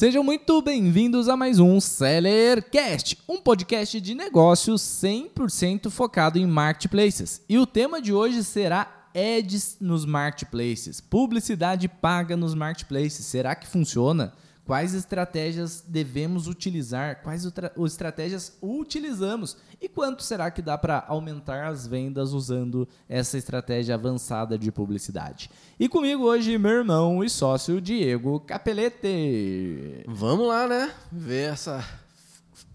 [0.00, 7.42] Sejam muito bem-vindos a mais um Sellercast, um podcast de negócios 100% focado em marketplaces.
[7.46, 13.26] E o tema de hoje será ads nos marketplaces, publicidade paga nos marketplaces.
[13.26, 14.32] Será que funciona?
[14.64, 17.22] Quais estratégias devemos utilizar?
[17.22, 17.44] Quais
[17.86, 19.56] estratégias utilizamos?
[19.80, 25.50] E quanto será que dá para aumentar as vendas usando essa estratégia avançada de publicidade?
[25.78, 30.04] E comigo hoje, meu irmão e sócio Diego Capelete.
[30.06, 30.94] Vamos lá, né?
[31.10, 31.84] Ver essa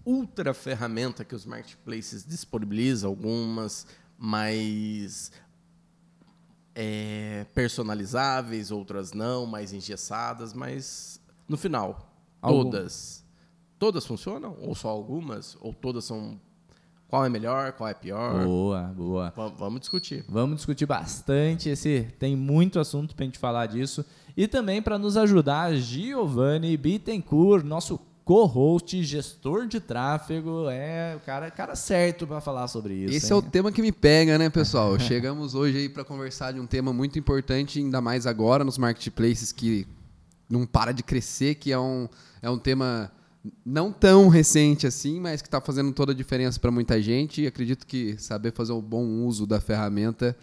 [0.04, 3.86] ultra ferramenta que os marketplaces disponibilizam, algumas
[4.18, 5.32] mais
[6.74, 12.64] é, personalizáveis, outras não, mais engessadas, mas no final, Algum.
[12.64, 13.24] todas.
[13.78, 14.56] Todas funcionam?
[14.62, 15.56] Ou só algumas?
[15.60, 16.40] Ou todas são.
[17.08, 17.72] Qual é melhor?
[17.72, 18.44] Qual é pior?
[18.44, 19.30] Boa, boa.
[19.30, 20.24] V vamos discutir.
[20.28, 21.68] Vamos discutir bastante.
[21.68, 24.04] Esse tem muito assunto para a gente falar disso.
[24.36, 31.48] E também para nos ajudar, Giovanni Bittencourt, nosso co-host, gestor de tráfego, é o cara,
[31.48, 33.14] cara certo para falar sobre isso.
[33.14, 33.32] Esse hein?
[33.32, 34.98] é o tema que me pega, né, pessoal?
[35.00, 39.52] Chegamos hoje aí para conversar de um tema muito importante, ainda mais agora nos marketplaces
[39.52, 39.86] que
[40.48, 42.08] não para de crescer, que é um,
[42.40, 43.12] é um tema
[43.64, 47.42] não tão recente assim, mas que está fazendo toda a diferença para muita gente.
[47.42, 50.36] E acredito que saber fazer um bom uso da ferramenta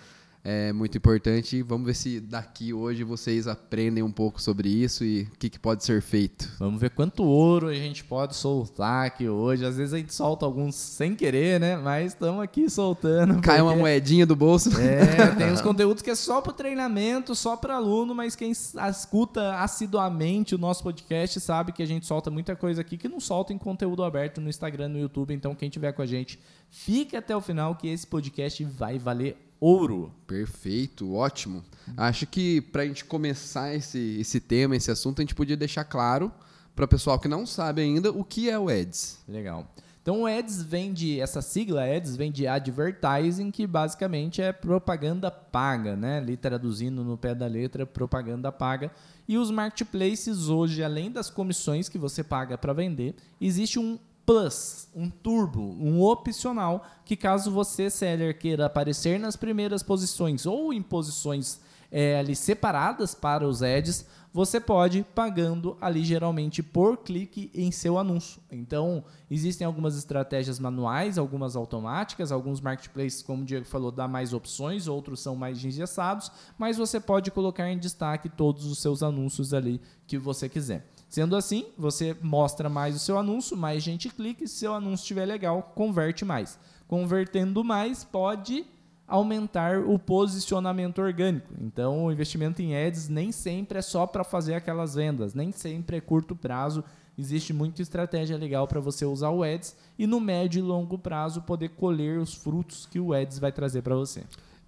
[0.43, 1.61] é muito importante.
[1.61, 5.59] Vamos ver se daqui hoje vocês aprendem um pouco sobre isso e o que, que,
[5.59, 6.51] pode ser feito.
[6.59, 9.65] Vamos ver quanto ouro a gente pode soltar aqui hoje.
[9.65, 11.77] Às vezes a gente solta alguns sem querer, né?
[11.77, 13.41] Mas estamos aqui soltando.
[13.41, 13.61] Cai porque...
[13.61, 14.69] uma moedinha do bolso.
[14.81, 19.55] É, tem uns conteúdos que é só para treinamento, só para aluno, mas quem escuta
[19.59, 23.53] assiduamente o nosso podcast sabe que a gente solta muita coisa aqui que não solta
[23.53, 25.33] em conteúdo aberto no Instagram, no YouTube.
[25.33, 26.37] Então quem tiver com a gente,
[26.69, 30.11] fique até o final que esse podcast vai valer ouro.
[30.27, 31.63] Perfeito, ótimo.
[31.95, 35.85] Acho que para a gente começar esse, esse tema, esse assunto, a gente podia deixar
[35.85, 36.29] claro
[36.75, 39.19] para o pessoal que não sabe ainda o que é o Ads.
[39.25, 39.65] Legal.
[40.01, 45.31] Então o Ads vem de essa sigla Ads vem de advertising, que basicamente é propaganda
[45.31, 46.17] paga, né?
[46.17, 48.91] Ali traduzindo no pé da letra, propaganda paga.
[49.25, 54.87] E os marketplaces hoje, além das comissões que você paga para vender, existe um plus,
[54.95, 60.81] um turbo, um opcional, que caso você, seller, queira aparecer nas primeiras posições ou em
[60.81, 61.59] posições
[61.91, 67.99] é, ali separadas para os ads, você pode pagando ali geralmente por clique em seu
[67.99, 68.41] anúncio.
[68.51, 74.33] Então, existem algumas estratégias manuais, algumas automáticas, alguns marketplaces, como o Diego falou, dá mais
[74.33, 79.53] opções, outros são mais engessados, mas você pode colocar em destaque todos os seus anúncios
[79.53, 80.92] ali que você quiser.
[81.13, 85.03] Sendo assim, você mostra mais o seu anúncio, mais gente clica, e se seu anúncio
[85.03, 86.57] estiver legal, converte mais.
[86.87, 88.65] Convertendo mais, pode
[89.07, 91.53] aumentar o posicionamento orgânico.
[91.61, 95.97] Então, o investimento em ads nem sempre é só para fazer aquelas vendas, nem sempre
[95.97, 96.83] é curto prazo.
[97.15, 101.43] Existe muita estratégia legal para você usar o ads e no médio e longo prazo
[101.43, 104.23] poder colher os frutos que o ads vai trazer para você.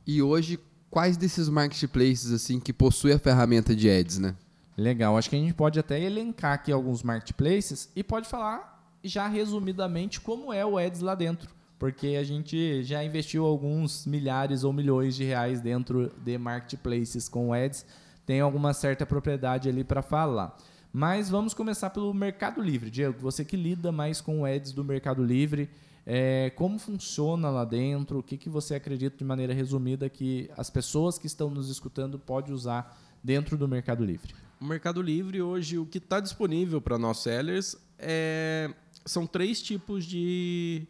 [0.06, 0.60] E hoje,
[0.92, 4.36] quais desses marketplaces assim que possuem a ferramenta de ads, né?
[4.78, 5.18] Legal.
[5.18, 10.20] Acho que a gente pode até elencar aqui alguns marketplaces e pode falar já resumidamente
[10.20, 11.50] como é o Ads lá dentro.
[11.78, 17.54] Porque a gente já investiu alguns milhares ou milhões de reais dentro de marketplaces com
[17.54, 17.86] Ads.
[18.26, 20.58] Tem alguma certa propriedade ali para falar.
[20.92, 22.90] Mas vamos começar pelo Mercado Livre.
[22.90, 25.70] Diego, você que lida mais com Ads do Mercado Livre,
[26.06, 28.20] é, como funciona lá dentro?
[28.20, 32.18] O que, que você acredita de maneira resumida que as pessoas que estão nos escutando
[32.18, 34.34] podem usar dentro do Mercado Livre?
[34.66, 38.74] O Mercado Livre hoje, o que está disponível para nós sellers é,
[39.06, 40.88] são três tipos de,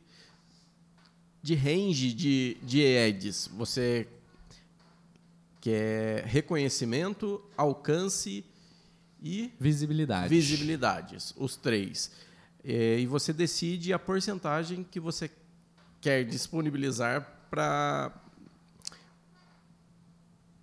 [1.44, 3.50] de range de, de ads.
[3.54, 4.08] Você
[5.60, 8.46] quer reconhecimento, alcance
[9.22, 10.30] e visibilidade.
[10.30, 12.12] Visibilidades, os três.
[12.64, 15.30] É, e você decide a porcentagem que você
[16.00, 18.25] quer disponibilizar para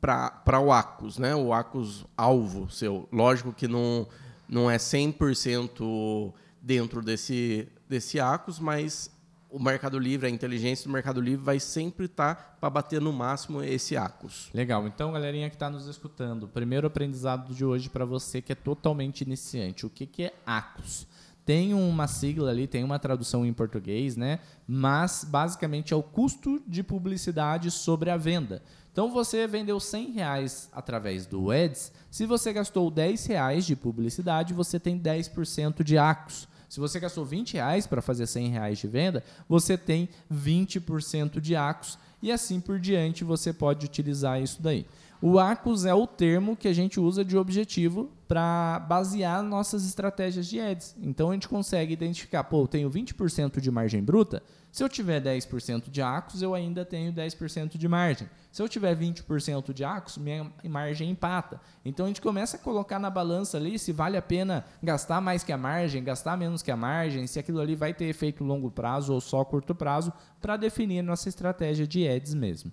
[0.03, 1.33] para o ACUS, né?
[1.33, 3.09] o ACUS alvo seu.
[3.13, 4.09] Lógico que não,
[4.49, 9.09] não é 100% dentro desse, desse ACUS, mas
[9.49, 13.13] o Mercado Livre, a inteligência do Mercado Livre vai sempre estar tá para bater no
[13.13, 14.51] máximo esse ACUS.
[14.53, 14.89] Legal.
[14.89, 19.21] Então, galerinha que está nos escutando, primeiro aprendizado de hoje para você que é totalmente
[19.21, 19.87] iniciante.
[19.87, 21.07] O que, que é ACUS?
[21.45, 24.39] Tem uma sigla ali, tem uma tradução em português, né?
[24.67, 28.63] Mas basicamente é o custo de publicidade sobre a venda.
[28.93, 31.93] Então você vendeu 100 reais através do Ads.
[32.11, 36.47] Se você gastou 10 reais de publicidade, você tem 10% de ACOS.
[36.69, 41.57] Se você gastou 20 reais para fazer 100 reais de venda, você tem 20% de
[41.57, 44.87] ACOS e assim por diante você pode utilizar isso daí.
[45.25, 50.49] O ACUS é o termo que a gente usa de objetivo para basear nossas estratégias
[50.49, 50.97] de ads.
[51.01, 54.43] Então a gente consegue identificar, pô, eu tenho 20% de margem bruta,
[54.73, 58.29] se eu tiver 10% de ACUS, eu ainda tenho 10% de margem.
[58.51, 61.61] Se eu tiver 20% de ACUS, minha margem empata.
[61.85, 65.45] Então a gente começa a colocar na balança ali se vale a pena gastar mais
[65.45, 68.71] que a margem, gastar menos que a margem, se aquilo ali vai ter efeito longo
[68.71, 72.73] prazo ou só curto prazo, para definir nossa estratégia de ads mesmo.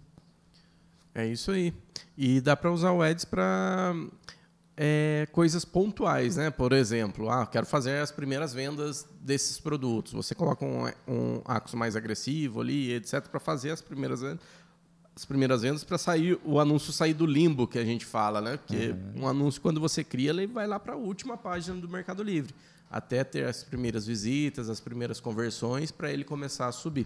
[1.19, 1.73] É isso aí.
[2.17, 3.93] E dá para usar o Ads para
[4.81, 6.49] é, coisas pontuais, né?
[6.49, 10.13] Por exemplo, ah, quero fazer as primeiras vendas desses produtos.
[10.13, 14.39] Você coloca um, um Acos mais agressivo ali, etc, para fazer as primeiras vendas.
[15.13, 18.55] As primeiras vendas para sair o anúncio sair do limbo que a gente fala, né?
[18.55, 19.23] Porque uhum.
[19.23, 22.55] um anúncio quando você cria ele vai lá para a última página do Mercado Livre,
[22.89, 27.05] até ter as primeiras visitas, as primeiras conversões para ele começar a subir.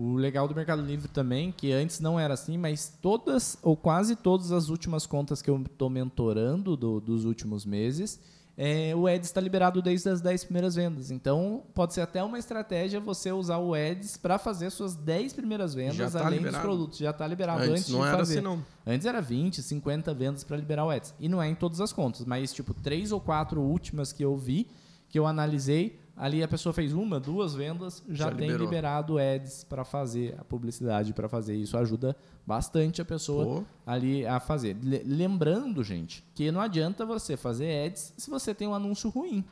[0.00, 4.14] O legal do Mercado Livre também, que antes não era assim, mas todas ou quase
[4.14, 8.20] todas as últimas contas que eu estou mentorando do, dos últimos meses,
[8.56, 11.10] é, o Eds está liberado desde as 10 primeiras vendas.
[11.10, 15.74] Então, pode ser até uma estratégia você usar o Eds para fazer suas 10 primeiras
[15.74, 16.58] vendas, tá além liberado.
[16.58, 16.98] dos produtos.
[17.00, 18.34] Já está liberado antes, antes não de era fazer.
[18.34, 18.64] Assim, não.
[18.86, 21.12] Antes era 20, 50 vendas para liberar o Eds.
[21.18, 24.36] E não é em todas as contas, mas tipo, três ou quatro últimas que eu
[24.36, 24.68] vi,
[25.08, 29.62] que eu analisei, Ali a pessoa fez uma, duas vendas, já, já tem liberado ads
[29.62, 31.54] para fazer a publicidade para fazer.
[31.54, 33.64] Isso ajuda bastante a pessoa Pô.
[33.86, 34.76] ali a fazer.
[34.82, 39.44] Lembrando, gente, que não adianta você fazer ads se você tem um anúncio ruim.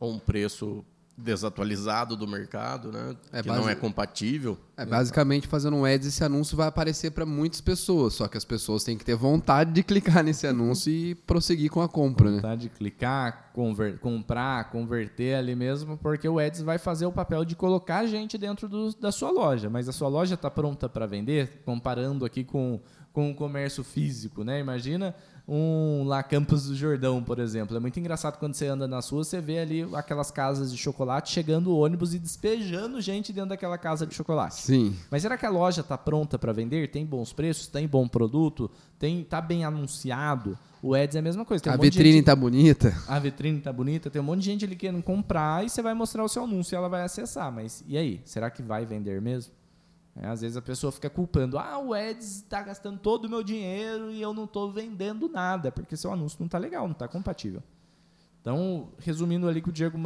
[0.00, 0.84] Ou um preço
[1.16, 3.14] desatualizado do mercado, né?
[3.32, 3.60] É que base...
[3.60, 4.58] não é compatível.
[4.76, 8.44] É, basicamente, fazendo um ads, esse anúncio vai aparecer para muitas pessoas, só que as
[8.44, 12.36] pessoas têm que ter vontade de clicar nesse anúncio e prosseguir com a compra, né?
[12.36, 12.70] vontade né?
[12.70, 13.98] de clicar, conver...
[13.98, 18.38] comprar, converter ali mesmo, porque o ads vai fazer o papel de colocar a gente
[18.38, 22.42] dentro do, da sua loja, mas a sua loja está pronta para vender, comparando aqui
[22.42, 22.80] com
[23.12, 24.58] com o comércio físico, né?
[24.58, 25.14] Imagina
[25.52, 27.76] um lá Campos do Jordão, por exemplo.
[27.76, 31.30] É muito engraçado quando você anda nas ruas, você vê ali aquelas casas de chocolate
[31.30, 34.62] chegando o ônibus e despejando gente dentro daquela casa de chocolate.
[34.62, 34.96] Sim.
[35.10, 36.90] Mas será que a loja está pronta para vender?
[36.90, 37.66] Tem bons preços?
[37.66, 38.70] Tem bom produto?
[38.98, 40.56] Tem tá bem anunciado?
[40.82, 41.62] O Eds é a mesma coisa.
[41.62, 42.96] Tem a um vitrine está bonita.
[43.06, 44.10] A vitrine está bonita.
[44.10, 46.74] Tem um monte de gente ali querendo comprar e você vai mostrar o seu anúncio
[46.74, 47.52] e ela vai acessar.
[47.52, 48.22] Mas e aí?
[48.24, 49.52] Será que vai vender mesmo?
[50.14, 53.42] É, às vezes a pessoa fica culpando, ah, o Eds está gastando todo o meu
[53.42, 57.08] dinheiro e eu não estou vendendo nada, porque seu anúncio não está legal, não está
[57.08, 57.62] compatível.
[58.40, 59.96] Então, resumindo ali que o Diego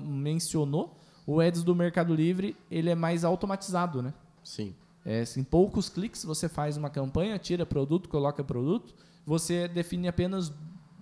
[0.00, 0.96] mencionou,
[1.26, 4.14] o Eds do Mercado Livre ele é mais automatizado, né?
[4.42, 4.74] Sim.
[5.04, 8.94] É, em poucos cliques você faz uma campanha, tira produto, coloca produto,
[9.26, 10.52] você define apenas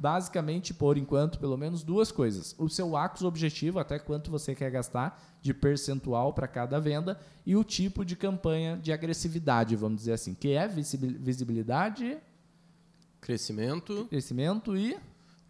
[0.00, 2.54] basicamente, por enquanto, pelo menos duas coisas.
[2.56, 7.54] O seu ACOS objetivo, até quanto você quer gastar de percentual para cada venda, e
[7.54, 12.16] o tipo de campanha de agressividade, vamos dizer assim, que é visibilidade,
[13.20, 14.96] crescimento, crescimento e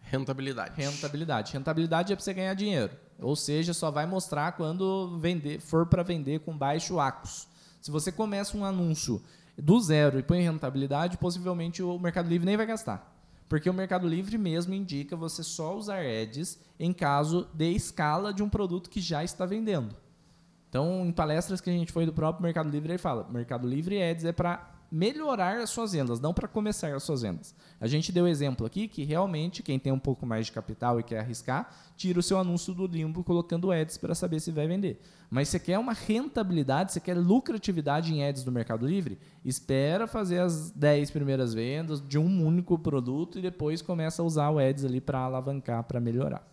[0.01, 0.73] rentabilidade.
[0.75, 1.53] Rentabilidade.
[1.53, 2.91] Rentabilidade é para você ganhar dinheiro.
[3.21, 7.47] Ou seja, só vai mostrar quando vender, for para vender com baixo ACOS.
[7.79, 9.23] Se você começa um anúncio
[9.57, 13.10] do zero e põe rentabilidade, possivelmente o Mercado Livre nem vai gastar.
[13.51, 18.41] Porque o Mercado Livre mesmo indica você só usar ads em caso de escala de
[18.41, 19.93] um produto que já está vendendo.
[20.69, 24.01] Então, em palestras que a gente foi do próprio Mercado Livre, ele fala: Mercado Livre
[24.01, 27.55] Ads é para melhorar as suas vendas, não para começar as suas vendas.
[27.79, 31.03] A gente deu exemplo aqui que realmente quem tem um pouco mais de capital e
[31.03, 35.01] quer arriscar, tira o seu anúncio do limbo colocando ads para saber se vai vender.
[35.29, 39.17] Mas você quer uma rentabilidade, você quer lucratividade em ads do Mercado Livre?
[39.45, 44.49] Espera fazer as 10 primeiras vendas de um único produto e depois começa a usar
[44.49, 46.45] o ads ali para alavancar, para melhorar.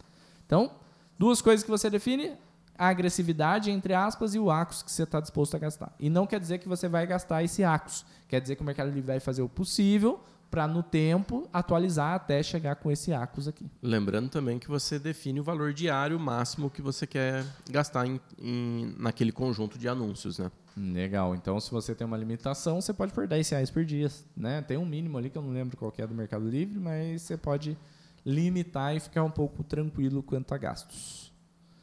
[0.46, 0.70] Então,
[1.18, 2.36] duas coisas que você define,
[2.78, 5.92] a agressividade, entre aspas, e o ACOS que você está disposto a gastar.
[5.98, 8.06] E não quer dizer que você vai gastar esse ACOS.
[8.28, 10.20] Quer dizer que o Mercado Livre vai fazer o possível
[10.50, 13.66] para, no tempo, atualizar até chegar com esse ACOS aqui.
[13.82, 18.94] Lembrando também que você define o valor diário máximo que você quer gastar em, em,
[18.96, 20.50] naquele conjunto de anúncios, né?
[20.76, 21.34] Legal.
[21.34, 24.08] Então, se você tem uma limitação, você pode por 10 reais por dia.
[24.36, 24.62] Né?
[24.62, 27.36] Tem um mínimo ali que eu não lembro qual é do Mercado Livre, mas você
[27.36, 27.76] pode
[28.24, 31.27] limitar e ficar um pouco tranquilo quanto a gastos.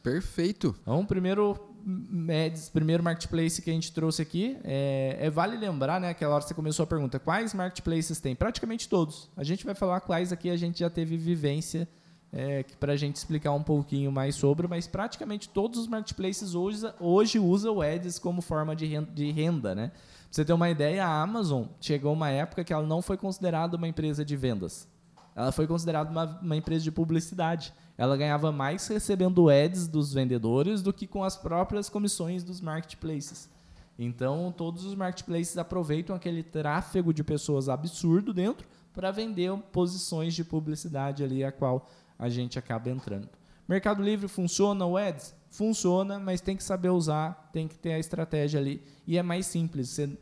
[0.06, 0.72] Perfeito.
[0.82, 1.58] Então, primeiro,
[2.72, 6.54] primeiro marketplace que a gente trouxe aqui, é, é, vale lembrar, né, aquela hora você
[6.54, 8.32] começou a pergunta, quais marketplaces tem?
[8.36, 9.28] Praticamente todos.
[9.36, 11.88] A gente vai falar quais aqui a gente já teve vivência
[12.32, 16.86] é, para a gente explicar um pouquinho mais sobre, mas praticamente todos os marketplaces hoje,
[17.00, 19.88] hoje usam o Ads como forma de renda, de renda, né?
[19.88, 19.98] Pra
[20.30, 23.88] você ter uma ideia, a Amazon chegou uma época que ela não foi considerada uma
[23.88, 24.86] empresa de vendas.
[25.34, 30.82] Ela foi considerada uma, uma empresa de publicidade ela ganhava mais recebendo ads dos vendedores
[30.82, 33.48] do que com as próprias comissões dos marketplaces.
[33.98, 40.44] Então, todos os marketplaces aproveitam aquele tráfego de pessoas absurdo dentro para vender posições de
[40.44, 41.88] publicidade ali a qual
[42.18, 43.28] a gente acaba entrando.
[43.68, 45.34] Mercado Livre funciona o Ads?
[45.50, 48.82] Funciona, mas tem que saber usar, tem que ter a estratégia ali.
[49.06, 49.88] E é mais simples.
[49.88, 50.16] Você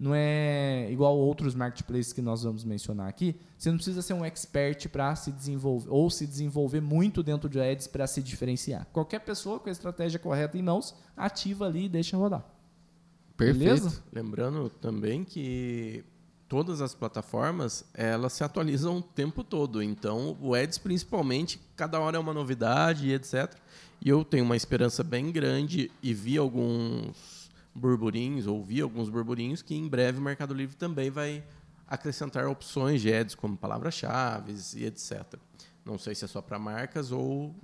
[0.00, 3.38] não é igual outros marketplaces que nós vamos mencionar aqui.
[3.58, 7.60] Você não precisa ser um expert para se desenvolver ou se desenvolver muito dentro de
[7.60, 8.86] ads para se diferenciar.
[8.94, 12.42] Qualquer pessoa com a estratégia correta em mãos, ativa ali e deixa rodar.
[13.36, 13.58] Perfeito.
[13.58, 14.02] Beleza?
[14.10, 16.02] Lembrando também que
[16.48, 19.82] todas as plataformas elas se atualizam o tempo todo.
[19.82, 23.54] Então, o Ads principalmente, cada hora é uma novidade e etc.
[24.02, 27.39] E eu tenho uma esperança bem grande e vi alguns
[27.80, 31.42] burburinhos, ou vi alguns burburinhos que em breve o Mercado Livre também vai
[31.88, 35.34] acrescentar opções de ads como palavras-chave e etc.
[35.84, 37.54] Não sei se é só para marcas ou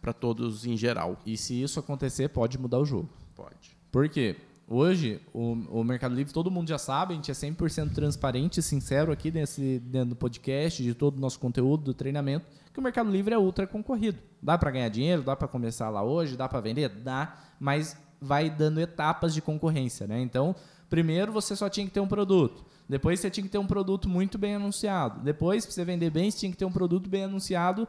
[0.00, 1.20] para todos em geral.
[1.24, 3.08] E se isso acontecer, pode mudar o jogo.
[3.34, 3.76] Pode.
[3.92, 4.36] Por quê?
[4.68, 8.62] Hoje, o, o Mercado Livre, todo mundo já sabe, a gente é 100% transparente e
[8.62, 12.82] sincero aqui nesse, dentro do podcast, de todo o nosso conteúdo, do treinamento, que o
[12.82, 14.18] Mercado Livre é ultra concorrido.
[14.42, 16.88] Dá para ganhar dinheiro, dá para começar lá hoje, dá para vender?
[16.88, 20.06] Dá, mas vai dando etapas de concorrência.
[20.06, 20.20] Né?
[20.20, 20.54] Então,
[20.88, 22.64] primeiro você só tinha que ter um produto.
[22.88, 25.20] Depois você tinha que ter um produto muito bem anunciado.
[25.20, 27.88] Depois, para você vender bem, você tinha que ter um produto bem anunciado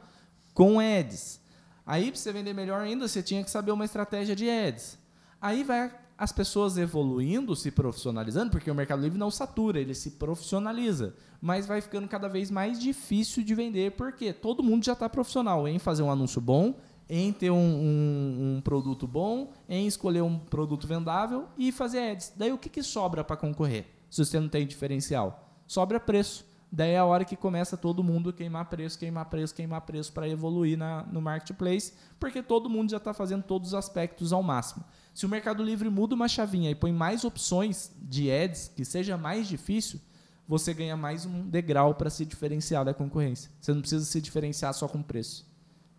[0.54, 1.40] com ads.
[1.86, 4.98] Aí, para você vender melhor ainda, você tinha que saber uma estratégia de ads.
[5.40, 10.12] Aí vai as pessoas evoluindo, se profissionalizando, porque o Mercado Livre não satura, ele se
[10.12, 11.14] profissionaliza.
[11.40, 15.68] Mas vai ficando cada vez mais difícil de vender, porque todo mundo já está profissional
[15.68, 16.74] em fazer um anúncio bom,
[17.10, 22.34] em ter um, um, um, produto bom, em escolher um produto vendável e fazer ads.
[22.36, 23.86] Daí o que, que sobra para concorrer?
[24.10, 25.54] Se você não tem diferencial?
[25.66, 26.46] Sobra preço.
[26.70, 30.28] Daí é a hora que começa todo mundo queimar preço, queimar preço, queimar preço para
[30.28, 34.84] evoluir na, no marketplace, porque todo mundo já está fazendo todos os aspectos ao máximo.
[35.14, 39.18] Se o Mercado Livre muda uma chavinha e põe mais opções de ads, que seja
[39.18, 40.00] mais difícil,
[40.48, 43.50] você ganha mais um degrau para se diferenciar da concorrência.
[43.60, 45.46] Você não precisa se diferenciar só com preço.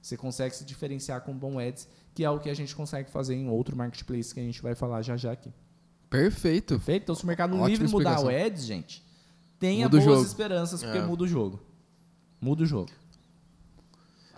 [0.01, 3.35] Você consegue se diferenciar com bom ads, que é o que a gente consegue fazer
[3.35, 5.53] em outro marketplace que a gente vai falar já já aqui.
[6.09, 6.75] Perfeito.
[6.75, 7.03] Perfeito?
[7.03, 9.05] Então, se o Mercado Ótima Livre mudar o ads, gente,
[9.59, 11.03] tenha muda boas esperanças, porque é.
[11.03, 11.61] muda o jogo.
[12.41, 12.91] Muda o jogo.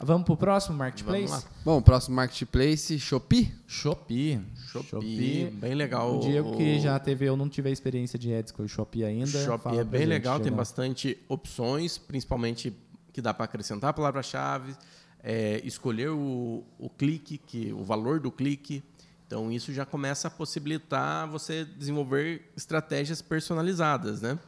[0.02, 1.44] Vamos pro próximo marketplace?
[1.62, 3.52] Bom, próximo marketplace, Shopee.
[3.66, 4.40] Shopee.
[4.68, 4.88] Shopee.
[4.88, 5.50] Shopee.
[5.50, 6.16] Bem legal.
[6.16, 9.04] O Diego que já teve, eu não tive a experiência de ads com o Shopee
[9.04, 9.44] ainda.
[9.44, 12.74] Shopee é bem legal, tem bastante opções, principalmente
[13.12, 14.74] que dá para acrescentar a palavra-chave,
[15.22, 18.82] é, escolher o, o clique, que, o valor do clique.
[19.26, 24.20] Então, isso já começa a possibilitar você desenvolver estratégias personalizadas.
[24.22, 24.38] Né?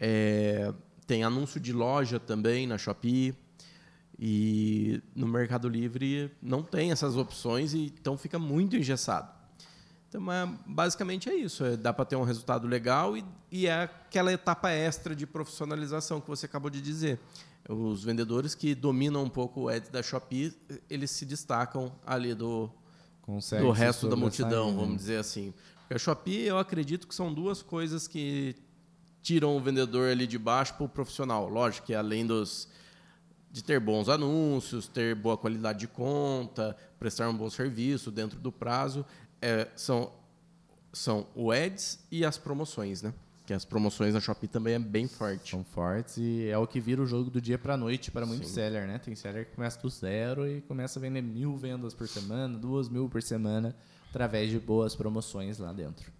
[0.00, 0.72] É,
[1.06, 3.34] tem anúncio de loja também na Shopee.
[4.18, 9.30] E no Mercado Livre não tem essas opções e então fica muito engessado.
[10.08, 11.62] Então, é, basicamente é isso.
[11.64, 16.20] É, dá para ter um resultado legal e, e, é aquela etapa extra de profissionalização
[16.20, 17.20] que você acabou de dizer.
[17.68, 20.54] Os vendedores que dominam um pouco o ads da Shopee,
[20.88, 22.70] eles se destacam ali do,
[23.60, 25.52] do resto da multidão, vamos dizer assim.
[25.80, 28.54] Porque a Shopee, eu acredito que são duas coisas que
[29.20, 31.48] tiram o vendedor ali de baixo para o profissional.
[31.48, 32.68] Lógico que além dos
[33.50, 38.52] de ter bons anúncios, ter boa qualidade de conta, prestar um bom serviço dentro do
[38.52, 39.04] prazo,
[39.40, 40.12] é, são,
[40.92, 43.14] são o ads e as promoções, né?
[43.46, 45.52] Que as promoções na Shopee também é bem forte.
[45.52, 48.26] São fortes e é o que vira o jogo do dia para a noite para
[48.26, 48.98] muitos seller, né?
[48.98, 52.88] Tem seller que começa do zero e começa a vender mil vendas por semana, duas
[52.88, 53.76] mil por semana,
[54.10, 56.10] através de boas promoções lá dentro.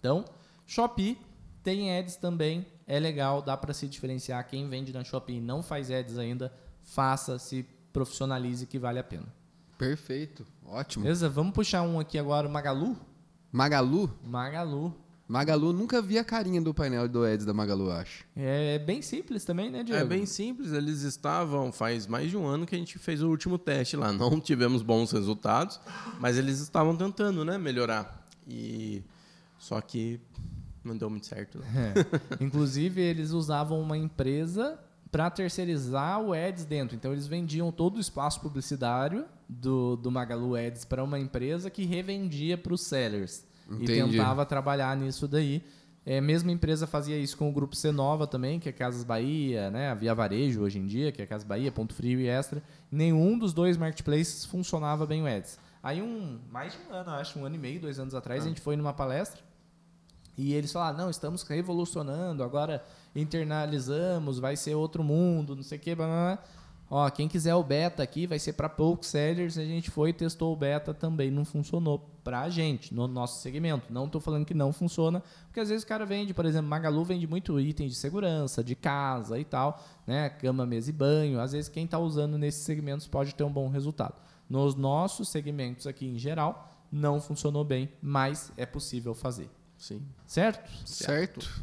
[0.00, 0.24] Então,
[0.66, 1.18] Shopee
[1.62, 4.46] tem ads também, é legal, dá para se diferenciar.
[4.48, 6.50] Quem vende na Shopee e não faz ads ainda,
[6.82, 7.62] faça, se
[7.92, 9.26] profissionalize que vale a pena.
[9.76, 11.02] Perfeito, ótimo.
[11.02, 12.96] Beleza, vamos puxar um aqui agora, o Magalu?
[13.52, 14.10] Magalu?
[14.24, 15.07] Magalu.
[15.28, 18.24] Magalu, nunca vi a carinha do painel do Ads da Magalu, acho.
[18.34, 20.00] É, é bem simples também, né, Diego?
[20.00, 20.72] É bem simples.
[20.72, 24.10] Eles estavam, faz mais de um ano que a gente fez o último teste lá.
[24.10, 25.78] Não tivemos bons resultados,
[26.18, 28.26] mas eles estavam tentando, né, melhorar.
[28.48, 29.02] E
[29.58, 30.18] só que
[30.82, 31.62] não deu muito certo.
[31.62, 32.40] É.
[32.42, 34.80] Inclusive, eles usavam uma empresa
[35.10, 36.96] para terceirizar o Ads dentro.
[36.96, 41.84] Então, eles vendiam todo o espaço publicitário do, do Magalu Ads para uma empresa que
[41.84, 43.44] revendia para os sellers.
[43.68, 43.92] Entendi.
[43.92, 45.62] E tentava trabalhar nisso daí.
[46.06, 49.70] É, a mesma empresa fazia isso com o grupo Cenova também, que é Casas Bahia,
[49.70, 49.90] né?
[49.90, 52.62] a Via Varejo hoje em dia, que é Casas Bahia, Ponto Frio e Extra.
[52.90, 55.58] Nenhum dos dois marketplaces funcionava bem o Ads.
[55.82, 58.44] Aí, um, mais de um ano, acho, um ano e meio, dois anos atrás, ah.
[58.46, 59.42] a gente foi numa palestra
[60.38, 62.84] e eles falaram, não, estamos revolucionando, agora
[63.14, 65.96] internalizamos, vai ser outro mundo, não sei o quê.
[65.96, 66.44] Blá, blá, blá.
[66.90, 69.58] Ó, quem quiser o beta aqui vai ser para poucos sellers.
[69.58, 73.42] A gente foi e testou o beta também, não funcionou para a gente, no nosso
[73.42, 73.92] segmento.
[73.92, 77.04] Não estou falando que não funciona, porque às vezes o cara vende, por exemplo, Magalu
[77.04, 80.30] vende muito item de segurança, de casa e tal, né?
[80.30, 81.40] Cama, mesa e banho.
[81.40, 84.14] Às vezes quem está usando nesses segmentos pode ter um bom resultado.
[84.48, 89.50] Nos nossos segmentos aqui em geral, não funcionou bem, mas é possível fazer.
[89.76, 90.02] Sim.
[90.26, 90.70] Certo?
[90.86, 91.62] Certo.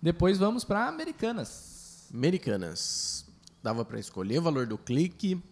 [0.00, 2.08] Depois vamos para Americanas.
[2.12, 3.23] Americanas.
[3.64, 5.42] Dava para escolher o valor do clique.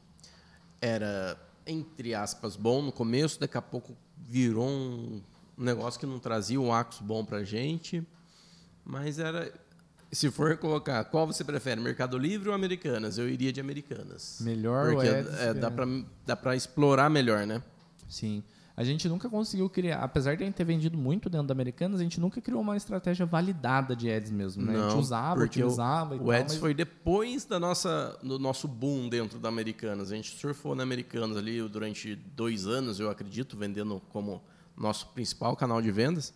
[0.83, 1.35] Era,
[1.67, 5.23] entre aspas, bom no começo, daqui a pouco virou um
[5.57, 8.07] negócio que não trazia um Acos bom para gente.
[8.85, 9.51] Mas era.
[10.11, 13.17] Se for colocar qual você prefere, Mercado Livre ou Americanas?
[13.17, 14.41] Eu iria de Americanas.
[14.43, 15.73] Melhor Porque Ads, é, dá
[16.29, 16.37] é.
[16.37, 17.63] para explorar melhor, né?
[18.11, 18.45] Sim.
[18.77, 22.01] A gente nunca conseguiu criar, apesar de a gente ter vendido muito dentro da Americanas,
[22.01, 24.75] a gente nunca criou uma estratégia validada de ads mesmo, né?
[24.79, 28.39] a gente usava, utilizava o, e o tal, Ads mas- foi depois da nossa, do
[28.39, 30.11] nosso boom dentro da Americanas.
[30.11, 34.43] A gente surfou na Americanas ali durante dois anos, eu acredito, vendendo como
[34.77, 36.33] nosso principal canal de vendas.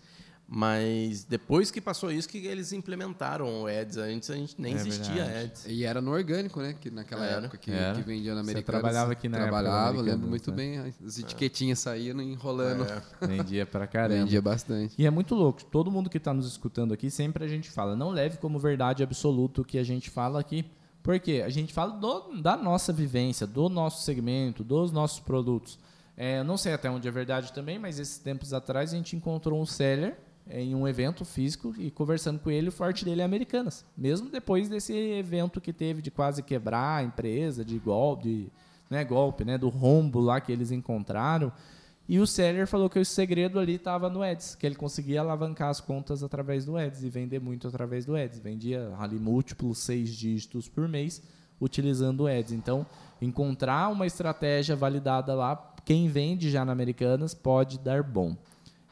[0.49, 3.97] Mas depois que passou isso, que eles implementaram o Ads.
[3.97, 5.45] Antes a gente nem É existia verdade.
[5.45, 5.67] Ads.
[5.67, 6.73] E era no orgânico, né?
[6.81, 7.39] Que naquela Era.
[7.47, 7.95] época que, Era.
[7.97, 8.65] que vendia na Você Americanas.
[8.81, 10.57] trabalhava aqui na Trabalhava, lembro muito né?
[10.57, 10.79] bem.
[11.05, 12.85] As etiquetinhas saíam enrolando.
[12.85, 13.03] É.
[13.27, 14.21] vendia pra caramba.
[14.21, 14.95] Vendia bastante.
[14.97, 15.65] E é muito louco.
[15.65, 19.03] Todo mundo que está nos escutando aqui, sempre a gente fala, não leve como verdade
[19.03, 20.65] absoluto o que a gente fala aqui.
[21.03, 25.77] Porque a gente fala do- da nossa vivência, do nosso segmento, dos nossos produtos.
[26.17, 29.15] É, eu não sei até onde é verdade também, mas esses tempos atrás a gente
[29.17, 30.17] encontrou um seller é,
[30.51, 33.85] em um evento físico e conversando com ele, o forte dele é Americanas.
[33.97, 38.51] Mesmo depois desse evento que teve de quase quebrar a empresa, de golpe,
[38.89, 41.53] né, golpe, né, do rombo lá que eles encontraram.
[42.09, 45.71] E o seller falou que o segredo ali estava no Ads, que ele conseguia alavancar
[45.71, 48.39] as contas através do Ads e vender muito através do Ads.
[48.39, 51.21] Vendia ali múltiplos seis dígitos por mês
[51.61, 52.53] utilizando o Ads.
[52.53, 52.87] Então,
[53.21, 58.37] encontrar uma estratégia validada lá, quem vende já na Americanas pode dar bom.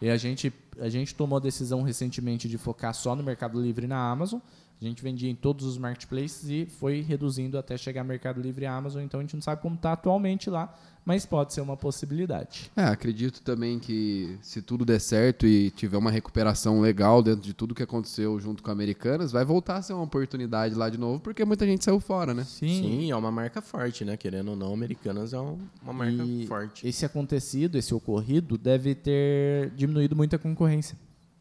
[0.01, 3.85] E a gente, a gente tomou a decisão recentemente de focar só no Mercado Livre
[3.85, 4.40] e na Amazon.
[4.81, 8.66] A gente vendia em todos os marketplaces e foi reduzindo até chegar Mercado Livre e
[8.66, 9.03] Amazon.
[9.03, 10.75] Então a gente não sabe como está atualmente lá,
[11.07, 12.70] mas pode ser uma possibilidade.
[12.77, 17.55] É, acredito também que se tudo der certo e tiver uma recuperação legal dentro de
[17.55, 20.99] tudo que aconteceu junto com a Americanas, vai voltar a ser uma oportunidade lá de
[20.99, 22.44] novo, porque muita gente saiu fora, né?
[22.44, 24.16] Sim, é uma marca forte, né?
[24.18, 26.87] Querendo ou não, Americanas é um- uma marca E forte.
[26.87, 30.96] Esse acontecido, esse ocorrido, deve ter diminuído muito a concorrência.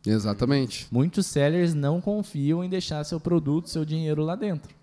[0.05, 0.87] Exatamente.
[0.91, 4.75] Muitos sellers não confiam em deixar seu produto, seu dinheiro lá dentro.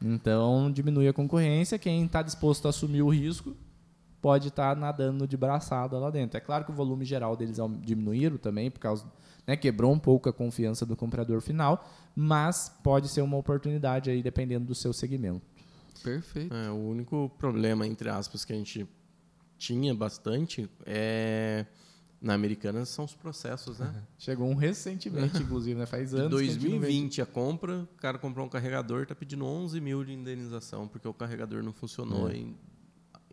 [0.00, 1.78] Então, diminui a concorrência.
[1.78, 3.56] Quem está disposto a assumir o risco
[4.20, 6.36] pode estar nadando de braçada lá dentro.
[6.36, 9.04] É claro que o volume geral deles diminuíram também, por causa.
[9.44, 14.22] Né, quebrou um pouco a confiança do comprador final, mas pode ser uma oportunidade aí,
[14.22, 15.42] dependendo do seu segmento.
[16.02, 16.54] Perfeito.
[16.54, 18.86] É, o único problema, entre aspas, que a gente
[19.58, 21.66] tinha bastante é.
[22.22, 23.92] Na Americanas são os processos, né?
[24.16, 25.86] Chegou um recentemente, inclusive, né?
[25.86, 26.26] Faz anos.
[26.26, 26.46] a vê.
[26.46, 31.08] 2020 a compra, o cara comprou um carregador, tá pedindo 11 mil de indenização, porque
[31.08, 32.36] o carregador não funcionou É.
[32.36, 32.56] em,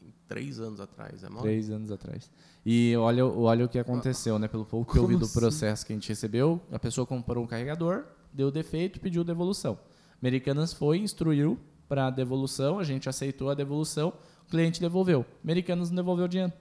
[0.02, 1.23] em três anos atrás.
[1.23, 1.43] É mole?
[1.43, 2.32] Três anos atrás.
[2.65, 4.47] E olha, olha o que aconteceu, né?
[4.47, 5.39] Pelo pouco que eu vi do assim?
[5.39, 9.78] processo que a gente recebeu, a pessoa comprou um carregador, deu defeito, pediu devolução.
[10.19, 14.13] Americanas foi, instruiu para devolução, a gente aceitou a devolução,
[14.47, 15.23] o cliente devolveu.
[15.43, 16.52] Americanas não devolveu o dinheiro.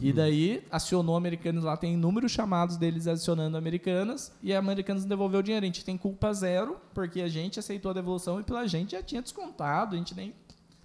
[0.00, 5.40] E daí acionou Americanas lá, tem inúmeros chamados deles adicionando Americanas, e a Americanas devolveu
[5.40, 5.64] o dinheiro.
[5.64, 9.02] A gente tem culpa zero, porque a gente aceitou a devolução e pela gente já
[9.02, 10.34] tinha descontado, a gente nem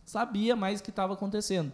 [0.06, 1.72] sabia mais o que estava acontecendo.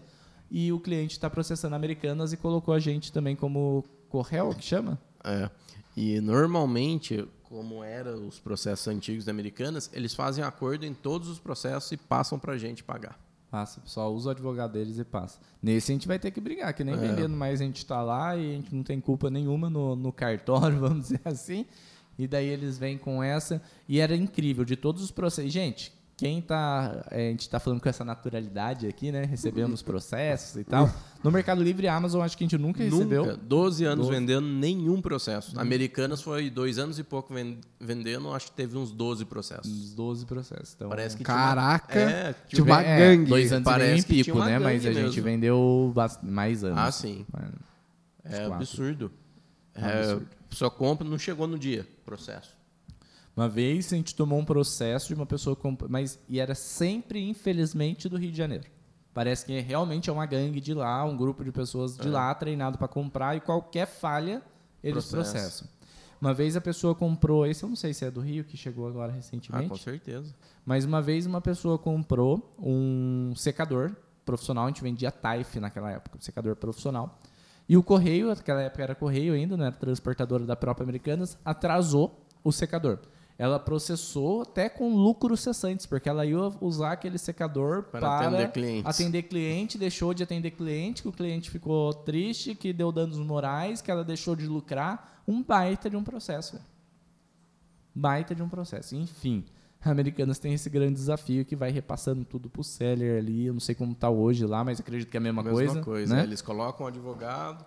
[0.49, 4.99] E o cliente está processando Americanas e colocou a gente também como correio, que chama?
[5.23, 5.49] É.
[5.97, 11.39] E normalmente, como eram os processos antigos da Americanas, eles fazem acordo em todos os
[11.39, 13.24] processos e passam para a gente pagar.
[13.49, 15.39] Passa, só usa o advogado deles e passa.
[15.61, 18.35] Nesse a gente vai ter que brigar, que nem vendendo mais a gente está lá
[18.35, 21.65] e a gente não tem culpa nenhuma no, no cartório, vamos dizer assim.
[22.17, 23.61] E daí eles vêm com essa.
[23.87, 25.51] E era incrível, de todos os processos.
[25.51, 27.05] Gente, quem tá.
[27.11, 29.25] é, a gente está falando com essa naturalidade aqui, né?
[29.25, 30.89] Recebemos processos e tal.
[31.21, 33.25] No Mercado Livre e Amazon, acho que a gente nunca recebeu.
[33.25, 33.37] Nunca.
[33.37, 34.19] 12 anos 12.
[34.19, 35.59] vendendo nenhum processo.
[35.59, 39.69] Americanas foi dois anos e pouco ven- vendendo, acho que teve uns 12 processos.
[39.69, 40.73] Uns 12 processos.
[40.75, 41.93] Então, Parece que Caraca.
[41.93, 43.29] tinha uma, é, Tinha tinha uma é, gangue.
[43.29, 44.59] Dois anos Parece e uma né?
[44.59, 45.23] Mas a gente mesmo.
[45.23, 46.77] vendeu mais anos.
[46.79, 47.25] Ah, sim.
[48.23, 48.53] É quatro.
[48.53, 49.11] absurdo.
[49.75, 50.27] É É, absurdo.
[50.51, 52.54] Só compra, não chegou no dia, processo.
[53.35, 55.57] Uma vez a gente tomou um processo de uma pessoa,
[55.89, 58.63] mas e era sempre, infelizmente, do Rio de Janeiro.
[59.13, 62.77] Parece que realmente é uma gangue de lá, um grupo de pessoas de lá treinado
[62.77, 64.41] para comprar e qualquer falha
[64.83, 65.31] eles Processo.
[65.33, 65.67] processam.
[66.19, 68.87] Uma vez a pessoa comprou, esse eu não sei se é do Rio, que chegou
[68.87, 69.69] agora Ah, recentemente.
[69.69, 70.33] com certeza.
[70.65, 73.91] Mas uma vez uma pessoa comprou um secador
[74.25, 77.19] profissional, a gente vendia Taif naquela época, um secador profissional.
[77.67, 82.25] E o correio, naquela época era correio ainda, não era transportadora da própria Americanas, atrasou
[82.43, 82.99] o secador.
[83.37, 88.51] Ela processou até com lucros cessantes, porque ela ia usar aquele secador Para para, atender
[88.53, 88.85] clientes.
[88.85, 93.81] atender cliente, deixou de atender cliente, que o cliente ficou triste, que deu danos morais,
[93.81, 95.21] que ela deixou de lucrar.
[95.27, 96.61] Um baita de um processo.
[97.93, 98.95] Baita de um processo.
[98.95, 99.43] Enfim,
[99.83, 103.45] a Americanas tem esse grande desafio que vai repassando tudo pro seller ali.
[103.47, 105.81] Eu não sei como tá hoje lá, mas acredito que é a mesma, Mesma coisa.
[105.81, 106.15] coisa.
[106.15, 106.23] né?
[106.23, 107.65] Eles colocam um advogado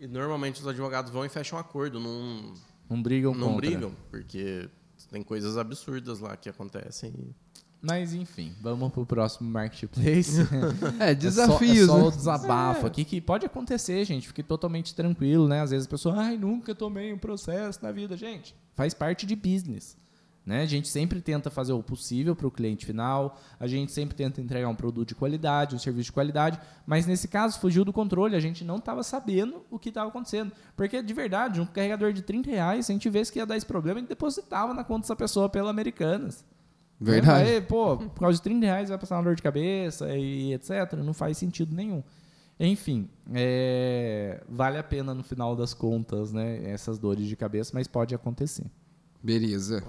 [0.00, 1.98] e normalmente os advogados vão e fecham um acordo.
[2.00, 2.54] Não,
[2.88, 3.70] Não brigam não contra.
[3.70, 4.68] brigam, porque
[5.08, 7.12] tem coisas absurdas lá que acontecem.
[7.16, 7.34] e-
[7.82, 10.36] Mas enfim, vamos pro próximo marketplace.
[11.00, 12.16] É, É desafios, só, é só o né?
[12.16, 14.28] desabafo aqui que pode acontecer, gente.
[14.28, 15.60] Fique totalmente tranquilo, né?
[15.62, 18.16] Às vezes a pessoa, ai, nunca tomei um processo na vida.
[18.16, 19.96] Gente, faz parte de business.
[20.44, 20.62] Né?
[20.62, 24.40] A gente sempre tenta fazer o possível para o cliente final, a gente sempre tenta
[24.40, 28.34] entregar um produto de qualidade, um serviço de qualidade, mas nesse caso fugiu do controle,
[28.34, 30.50] a gente não estava sabendo o que estava acontecendo.
[30.74, 33.56] Porque, de verdade, um carregador de 30 reais, se a gente visse que ia dar
[33.56, 36.44] esse problema, a gente depositava na conta dessa pessoa pela Americanas.
[36.98, 37.48] Verdade.
[37.48, 40.92] Aí, pô, por causa de 30 reais vai passar uma dor de cabeça e etc.
[41.02, 42.02] Não faz sentido nenhum.
[42.58, 46.70] Enfim, é, vale a pena no final das contas, né?
[46.70, 48.66] Essas dores de cabeça, mas pode acontecer.
[49.22, 49.82] Beleza.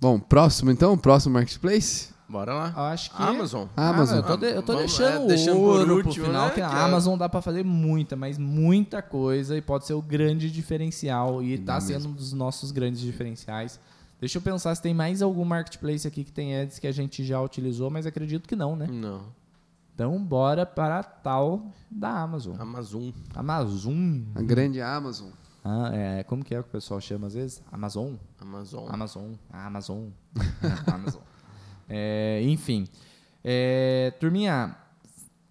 [0.00, 2.08] Bom, próximo então, próximo marketplace?
[2.28, 2.72] Bora lá.
[2.76, 3.20] Eu acho que.
[3.22, 3.66] Amazon.
[3.76, 4.16] Amazon.
[4.18, 6.48] eu tô, de- eu tô Vamos- deixando, é, deixando o ouro último, pro final, né,
[6.50, 9.94] que que a é- Amazon dá pra fazer muita, mas muita coisa e pode ser
[9.94, 13.80] o grande diferencial e Dá tá sendo um dos nossos grandes diferenciais.
[14.20, 17.24] Deixa eu pensar se tem mais algum marketplace aqui que tem ads que a gente
[17.24, 18.86] já utilizou, mas acredito que não, né?
[18.88, 19.22] Não.
[19.94, 22.54] Então, bora para a tal da Amazon.
[22.58, 23.10] Amazon.
[23.34, 24.20] Amazon.
[24.34, 25.28] A grande Amazon.
[25.64, 27.62] Ah, é, como que é que o pessoal chama às vezes?
[27.70, 28.14] Amazon?
[28.40, 28.86] Amazon.
[28.88, 29.32] Amazon.
[29.50, 30.08] Amazon.
[30.92, 31.22] Amazon.
[31.88, 32.86] É, enfim.
[33.44, 34.76] É, turminha,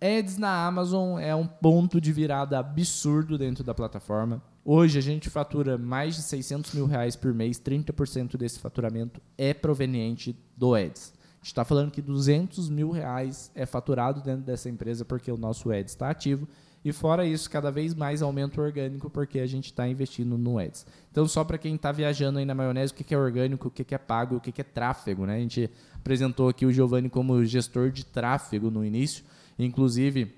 [0.02, 4.42] ads na Amazon é um ponto de virada absurdo dentro da plataforma.
[4.64, 9.54] Hoje a gente fatura mais de 600 mil reais por mês, 30% desse faturamento é
[9.54, 11.14] proveniente do ads.
[11.18, 15.38] A gente está falando que 200 mil reais é faturado dentro dessa empresa porque o
[15.38, 16.48] nosso ads está ativo.
[16.84, 20.58] E fora isso, cada vez mais aumenta o orgânico porque a gente está investindo no
[20.58, 20.86] ads.
[21.12, 23.72] Então, só para quem está viajando aí na maionese, o que que é orgânico, o
[23.72, 25.26] que que é pago, o que que é tráfego.
[25.26, 25.36] Né?
[25.36, 29.26] A gente apresentou aqui o Giovanni como gestor de tráfego no início.
[29.58, 30.34] Inclusive,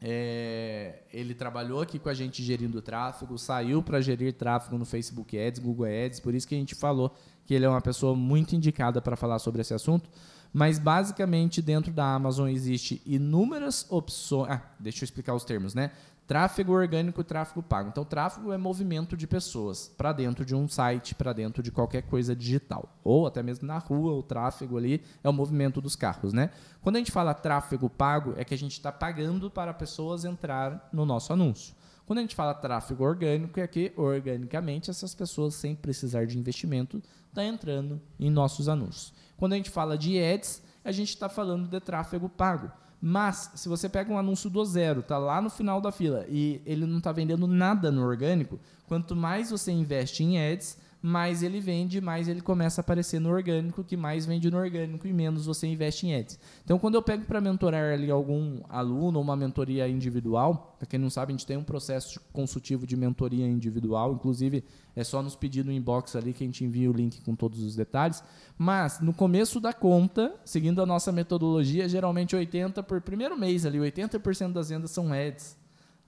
[0.00, 5.36] é, ele trabalhou aqui com a gente gerindo tráfego, saiu para gerir tráfego no Facebook
[5.38, 7.12] Ads, Google Ads, por isso que a gente falou
[7.44, 10.08] que ele é uma pessoa muito indicada para falar sobre esse assunto.
[10.52, 14.50] Mas basicamente dentro da Amazon existe inúmeras opções.
[14.50, 15.90] Ah, deixa eu explicar os termos, né?
[16.26, 17.88] Tráfego orgânico e tráfego pago.
[17.88, 22.02] Então, tráfego é movimento de pessoas para dentro de um site, para dentro de qualquer
[22.02, 22.94] coisa digital.
[23.02, 26.50] Ou até mesmo na rua, o tráfego ali é o movimento dos carros, né?
[26.82, 30.90] Quando a gente fala tráfego pago, é que a gente está pagando para pessoas entrar
[30.92, 31.74] no nosso anúncio.
[32.04, 37.02] Quando a gente fala tráfego orgânico, é que organicamente essas pessoas, sem precisar de investimento,
[37.26, 39.14] estão entrando em nossos anúncios.
[39.38, 42.70] Quando a gente fala de ads, a gente está falando de tráfego pago.
[43.00, 46.60] Mas, se você pega um anúncio do zero, tá lá no final da fila e
[46.66, 51.60] ele não está vendendo nada no orgânico, quanto mais você investe em ads, mais ele
[51.60, 55.46] vende, mais ele começa a aparecer no orgânico, que mais vende no orgânico e menos
[55.46, 56.38] você investe em ads.
[56.64, 60.98] Então, quando eu pego para mentorar ali algum aluno ou uma mentoria individual, para quem
[60.98, 64.64] não sabe, a gente tem um processo consultivo de mentoria individual, inclusive
[64.96, 67.62] é só nos pedir no inbox ali que a gente envia o link com todos
[67.62, 68.22] os detalhes.
[68.56, 73.78] Mas no começo da conta, seguindo a nossa metodologia, geralmente 80 por primeiro mês ali,
[73.78, 75.56] 80% das vendas são ads.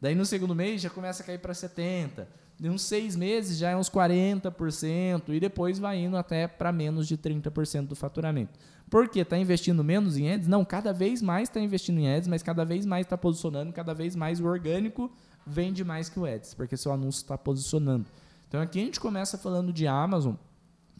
[0.00, 2.26] Daí no segundo mês já começa a cair para 70.
[2.62, 7.08] Em uns seis meses já é uns 40% e depois vai indo até para menos
[7.08, 8.58] de 30% do faturamento.
[8.90, 9.20] Por quê?
[9.20, 10.46] Está investindo menos em ads?
[10.46, 13.94] Não, cada vez mais está investindo em ads, mas cada vez mais está posicionando, cada
[13.94, 15.10] vez mais o orgânico
[15.46, 18.06] vende mais que o ads, porque seu anúncio está posicionando.
[18.46, 20.34] Então aqui a gente começa falando de Amazon,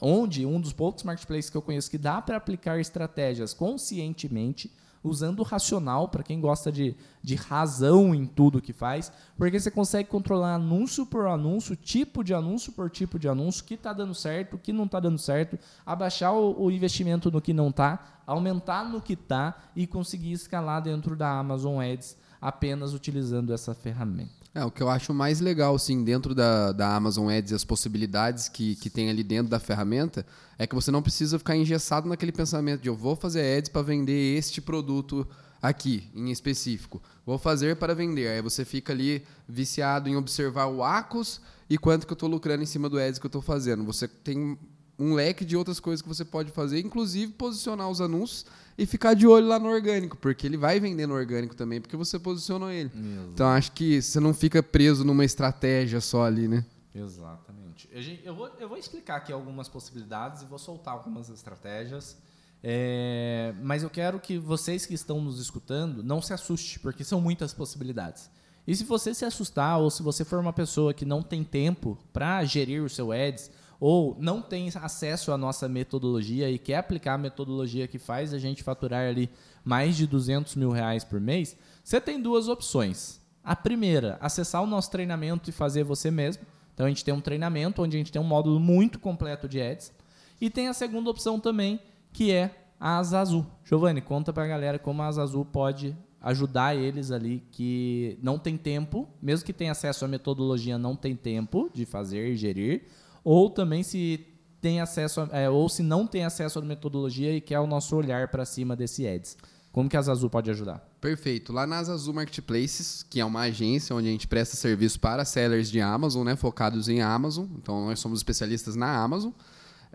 [0.01, 5.41] onde um dos poucos marketplaces que eu conheço que dá para aplicar estratégias conscientemente, usando
[5.41, 10.09] o racional, para quem gosta de, de razão em tudo que faz, porque você consegue
[10.09, 14.55] controlar anúncio por anúncio, tipo de anúncio por tipo de anúncio, que está dando certo,
[14.55, 18.85] o que não está dando certo, abaixar o, o investimento no que não está, aumentar
[18.85, 24.40] no que está e conseguir escalar dentro da Amazon Ads apenas utilizando essa ferramenta.
[24.53, 27.65] É, o que eu acho mais legal, assim, dentro da, da Amazon Ads e as
[27.65, 30.27] possibilidades que, que tem ali dentro da ferramenta,
[30.59, 33.83] é que você não precisa ficar engessado naquele pensamento de eu vou fazer ads para
[33.83, 35.27] vender este produto
[35.63, 37.01] aqui, em específico.
[37.25, 38.27] Vou fazer para vender.
[38.29, 42.65] Aí você fica ali viciado em observar o ACOS e quanto que eu estou lucrando
[42.65, 43.85] em cima do ads que eu estou fazendo.
[43.85, 44.59] Você tem
[44.99, 48.45] um leque de outras coisas que você pode fazer, inclusive posicionar os anúncios
[48.77, 51.97] e ficar de olho lá no orgânico, porque ele vai vender no orgânico também, porque
[51.97, 52.91] você posicionou ele.
[52.95, 53.31] Exato.
[53.35, 56.65] Então acho que você não fica preso numa estratégia só ali, né?
[56.95, 57.89] Exatamente.
[58.25, 62.17] Eu vou, eu vou explicar aqui algumas possibilidades e vou soltar algumas estratégias.
[62.63, 67.21] É, mas eu quero que vocês que estão nos escutando não se assustem, porque são
[67.21, 68.31] muitas possibilidades.
[68.67, 71.99] E se você se assustar, ou se você for uma pessoa que não tem tempo
[72.13, 77.15] para gerir o seu ads, ou não tem acesso à nossa metodologia e quer aplicar
[77.15, 79.31] a metodologia que faz a gente faturar ali
[79.65, 83.19] mais de 200 mil reais por mês, você tem duas opções.
[83.43, 86.45] A primeira, acessar o nosso treinamento e fazer você mesmo.
[86.75, 89.61] Então a gente tem um treinamento onde a gente tem um módulo muito completo de
[89.61, 89.93] ads.
[90.39, 91.81] E tem a segunda opção também,
[92.13, 93.47] que é a Asa Azul.
[93.65, 98.39] Giovanni, conta para a galera como a Asa Azul pode ajudar eles ali que não
[98.39, 102.85] tem tempo, mesmo que tenha acesso à metodologia, não tem tempo de fazer e gerir,
[103.25, 104.27] ou também se
[104.61, 107.97] tem acesso, a, é, ou se não tem acesso à metodologia e quer o nosso
[107.97, 109.37] olhar para cima desse ads.
[109.73, 110.79] Como que a Azul pode ajudar?
[111.01, 111.53] Perfeito.
[111.53, 115.71] Lá nas Azul Marketplaces, que é uma agência onde a gente presta serviço para sellers
[115.71, 117.47] de Amazon, né, focados em Amazon.
[117.57, 119.31] Então, nós somos especialistas na Amazon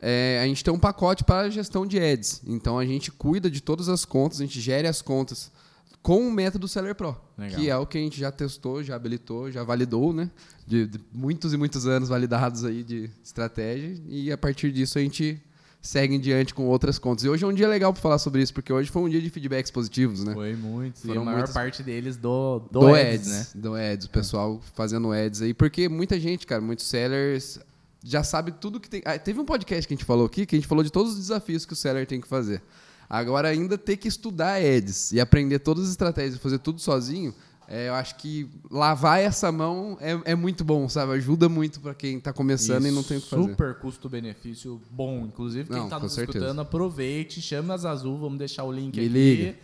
[0.02, 2.42] é, a gente tem um pacote para gestão de ads.
[2.46, 5.52] Então a gente cuida de todas as contas, a gente gere as contas
[6.06, 7.60] com o método Seller Pro, Legal.
[7.60, 10.30] que é o que a gente já testou, já habilitou, já validou, né?
[10.68, 15.02] De, de, muitos e muitos anos validados aí de estratégia e a partir disso a
[15.02, 15.42] gente
[15.82, 17.26] segue em diante com outras contas.
[17.26, 19.20] E hoje é um dia legal para falar sobre isso, porque hoje foi um dia
[19.20, 20.36] de feedbacks positivos, né?
[20.36, 21.00] Foi muito.
[21.00, 21.56] Foram e a maior muitas...
[21.56, 23.48] parte deles do, do, do ads, ads, né?
[23.56, 24.76] Do ads, o pessoal é.
[24.76, 27.60] fazendo ads aí, porque muita gente, cara, muitos sellers
[28.04, 29.02] já sabe tudo que tem.
[29.06, 31.14] Ah, teve um podcast que a gente falou aqui que a gente falou de todos
[31.14, 32.62] os desafios que o seller tem que fazer.
[33.10, 37.34] Agora, ainda ter que estudar ads e aprender todas as estratégias e fazer tudo sozinho,
[37.68, 41.14] é, eu acho que lavar essa mão é, é muito bom, sabe?
[41.14, 43.50] Ajuda muito para quem está começando e, e, não tem o que fazer.
[43.50, 45.26] Super custo-benefício bom.
[45.26, 46.38] Inclusive, quem está nos certeza.
[46.38, 49.14] escutando, aproveite, chama as Azul, vamos deixar o link Me aqui.
[49.14, 49.56] Liga.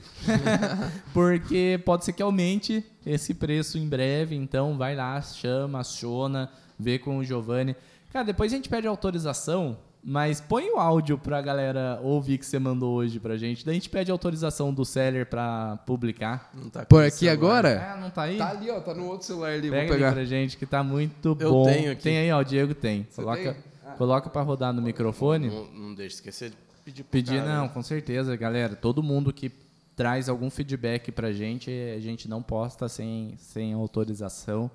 [1.13, 4.35] porque pode ser que aumente esse preço em breve.
[4.35, 6.49] Então, vai lá, chama, aciona,
[6.79, 7.75] vê com o Giovanni.
[8.11, 12.57] Cara, depois a gente pede autorização, mas põe o áudio pra galera ouvir que você
[12.57, 13.63] mandou hoje pra gente.
[13.65, 16.49] Daí a gente pede autorização do seller pra publicar.
[16.53, 17.69] Não tá Por aqui agora?
[17.69, 18.37] É, não tá aí?
[18.37, 19.69] Tá ali, ó, tá no outro celular ali.
[19.69, 20.11] Pega Vou pegar.
[20.13, 21.65] pra gente que tá muito Eu bom.
[21.65, 22.03] tenho aqui.
[22.03, 23.05] Tem aí, ó, o Diego tem.
[23.09, 23.63] Você coloca, tem?
[23.85, 23.91] Ah.
[23.91, 25.49] coloca pra rodar no microfone.
[25.49, 28.75] Não, não deixa esquecer de pedir Pedir, cara, não, com certeza, galera.
[28.75, 29.51] Todo mundo que
[29.95, 34.71] traz algum feedback pra gente, a gente não posta sem, sem autorização.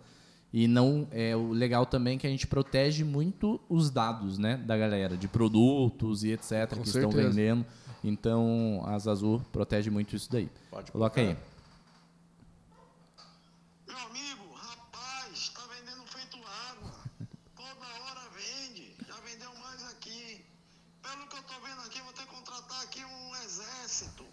[0.53, 4.57] E não é o legal também é que a gente protege muito os dados, né,
[4.57, 6.99] da galera, de produtos e etc Com que certeza.
[6.99, 7.67] estão vendendo.
[8.03, 10.49] Então, a Azul protege muito isso daí.
[10.71, 11.37] Pode Coloca aí.
[13.87, 16.37] Meu amigo, rapaz, está vendendo feito
[16.71, 16.93] água.
[17.57, 18.95] Toda hora vende.
[19.07, 20.45] Já vendeu mais aqui.
[21.03, 24.25] Pelo que eu estou vendo aqui, vou ter que contratar aqui um exército.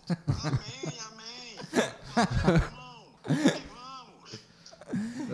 [0.44, 1.58] Amém, amém.
[3.26, 3.63] Vamos, vamos.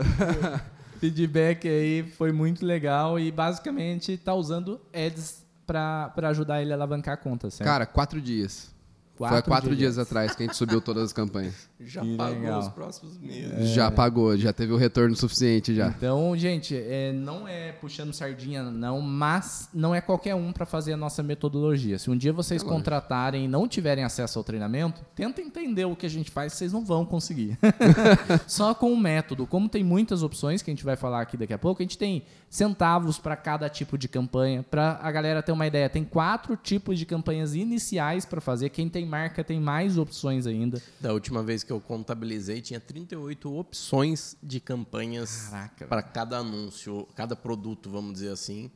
[0.99, 7.13] feedback aí foi muito legal e basicamente tá usando ads para ajudar ele a alavancar
[7.13, 7.67] a conta, certo?
[7.67, 8.73] Cara, quatro dias.
[9.15, 9.95] Quatro Foi há quatro dias.
[9.95, 9.97] dias.
[9.99, 11.68] atrás que a gente subiu todas as campanhas.
[11.81, 12.59] Já que pagou legal.
[12.59, 13.53] os próximos meses.
[13.53, 13.65] É.
[13.65, 15.87] Já pagou, já teve o retorno suficiente já.
[15.87, 20.93] Então, gente, é, não é puxando sardinha, não, mas não é qualquer um para fazer
[20.93, 21.97] a nossa metodologia.
[21.97, 25.95] Se um dia vocês é contratarem e não tiverem acesso ao treinamento, tenta entender o
[25.95, 27.57] que a gente faz, vocês não vão conseguir.
[28.45, 29.47] Só com o método.
[29.47, 31.97] Como tem muitas opções que a gente vai falar aqui daqui a pouco, a gente
[31.97, 34.63] tem centavos para cada tipo de campanha.
[34.63, 38.69] Para a galera ter uma ideia, tem quatro tipos de campanhas iniciais para fazer.
[38.69, 40.81] Quem tem marca tem mais opções ainda.
[40.99, 45.51] Da última vez que eu contabilizei, tinha 38 opções de campanhas
[45.88, 48.71] para cada anúncio, cada produto, vamos dizer assim.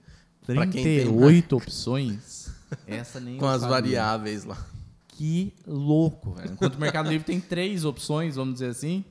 [0.46, 2.50] 38 opções?
[2.88, 3.76] Essa nem Com as sabia.
[3.76, 4.58] variáveis lá.
[5.08, 6.54] Que louco, velho.
[6.54, 9.06] Enquanto o Mercado Livre tem três opções, vamos dizer assim.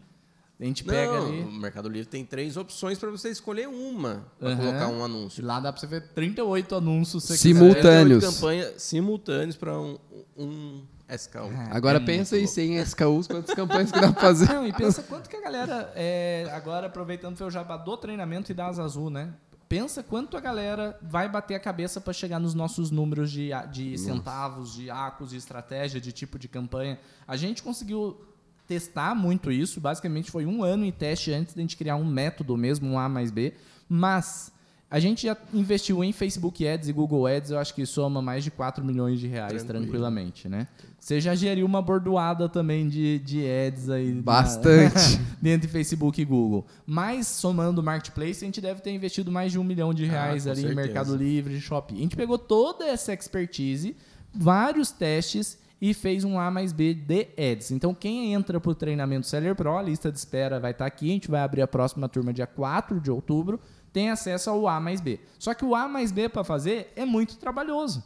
[0.62, 1.40] A gente pega Não, ali.
[1.40, 4.56] O Mercado Livre tem três opções para você escolher uma para uhum.
[4.56, 5.44] colocar um anúncio.
[5.44, 8.24] Lá dá para você ver 38 anúncios simultâneos.
[8.24, 9.98] campanha simultâneos para um,
[10.36, 10.82] um
[11.14, 11.50] SKU.
[11.54, 14.52] Ah, agora é pensa aí sem SKUs, quantas campanhas que dá pra fazer.
[14.52, 18.50] Não, e pensa quanto que a galera, é, agora aproveitando foi o jabá do treinamento
[18.50, 19.32] e das azul, né?
[19.68, 23.96] Pensa quanto a galera vai bater a cabeça para chegar nos nossos números de, de
[23.96, 26.98] centavos, de acos, de estratégia, de tipo de campanha.
[27.26, 28.20] A gente conseguiu
[28.66, 29.80] testar muito isso.
[29.80, 32.98] Basicamente foi um ano em teste antes de a gente criar um método mesmo, um
[32.98, 33.54] A mais B.
[33.88, 34.52] Mas
[34.92, 38.44] a gente já investiu em Facebook Ads e Google Ads, eu acho que soma mais
[38.44, 39.84] de 4 milhões de reais Tranquilo.
[39.84, 40.68] tranquilamente, né?
[41.00, 44.12] Você já geriu uma bordoada também de, de ads aí.
[44.12, 45.18] na- Bastante.
[45.40, 46.66] dentro de Facebook e Google.
[46.86, 50.44] Mas, somando o Marketplace, a gente deve ter investido mais de um milhão de reais
[50.44, 50.86] com ali em certeza.
[50.86, 51.96] Mercado Livre, Shopee.
[51.96, 53.96] A gente pegou toda essa expertise,
[54.32, 57.70] vários testes e fez um A mais B de ads.
[57.72, 61.06] Então, quem entra para o treinamento Seller Pro, a lista de espera vai estar aqui.
[61.10, 63.58] A gente vai abrir a próxima turma dia 4 de outubro.
[63.92, 65.20] Tem acesso ao A mais B.
[65.38, 68.02] Só que o A mais B para fazer é muito trabalhoso.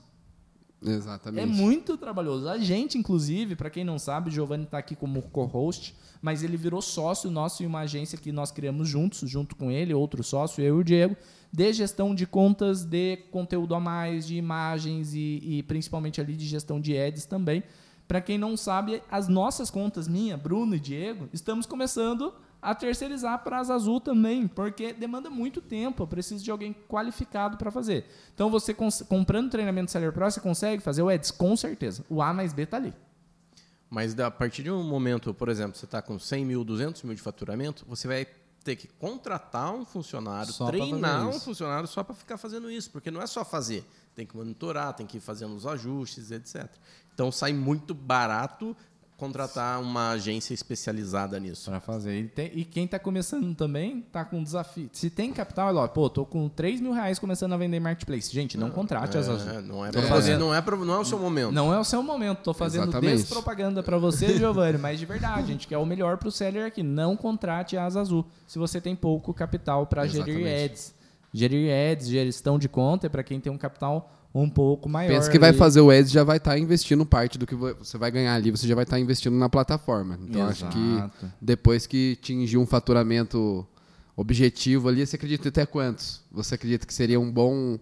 [0.84, 1.42] Exatamente.
[1.42, 2.48] É muito trabalhoso.
[2.48, 6.56] A gente, inclusive, para quem não sabe, o Giovanni está aqui como co-host, mas ele
[6.56, 10.62] virou sócio nosso em uma agência que nós criamos juntos, junto com ele, outro sócio,
[10.62, 11.16] eu e o Diego,
[11.52, 16.46] de gestão de contas de conteúdo a mais, de imagens e, e principalmente ali de
[16.46, 17.62] gestão de ads também.
[18.06, 23.42] Para quem não sabe, as nossas contas, minha, Bruno e Diego, estamos começando a terceirizar
[23.44, 28.06] para as Azul também, porque demanda muito tempo, eu preciso de alguém qualificado para fazer.
[28.34, 28.74] Então, você
[29.08, 32.04] comprando treinamento Seller Pro, você consegue fazer o Ads, com certeza.
[32.08, 32.92] O A mais B tá ali.
[33.88, 37.02] Mas da- a partir de um momento, por exemplo, você está com 100 mil, 200
[37.04, 38.26] mil de faturamento, você vai
[38.64, 43.12] ter que contratar um funcionário, Só treinar um funcionário só para ficar fazendo isso, porque
[43.12, 46.66] não é só fazer, tem que monitorar, tem que ir fazendo os ajustes, etc.
[47.14, 48.76] Então sai muito barato
[49.16, 51.70] contratar uma agência especializada nisso.
[51.70, 52.20] Para fazer.
[52.20, 54.90] E, tem- e quem está começando também tá com desafio.
[54.92, 58.32] Se tem capital, é lógico, pô, tô com 3 mil reais começando a vender marketplace.
[58.32, 59.50] Gente, não contrate as Azul.
[59.50, 61.52] É, não é, pra fazendo- você, não é pra- não é o seu momento.
[61.52, 63.16] Não é o seu momento, tô fazendo Exatamente.
[63.22, 66.66] despropaganda para você, Giovanni, mas de verdade, a gente quer o melhor para o seller
[66.66, 66.82] aqui.
[66.82, 70.94] Não contrate a Asa Azul se você tem pouco capital para gerir ads.
[71.32, 74.10] Gerir ads, gestão de conta é para quem tem um capital
[74.42, 75.10] um pouco maior.
[75.10, 75.58] Pensa que vai ali.
[75.58, 78.50] fazer o Ads já vai estar investindo parte do que vo- você vai ganhar ali,
[78.50, 80.18] você já vai estar investindo na plataforma.
[80.22, 81.32] Então acho que Exato.
[81.40, 83.66] depois que atingir um faturamento
[84.16, 86.22] objetivo ali, você acredita até quantos?
[86.32, 87.78] Você acredita que seria um bom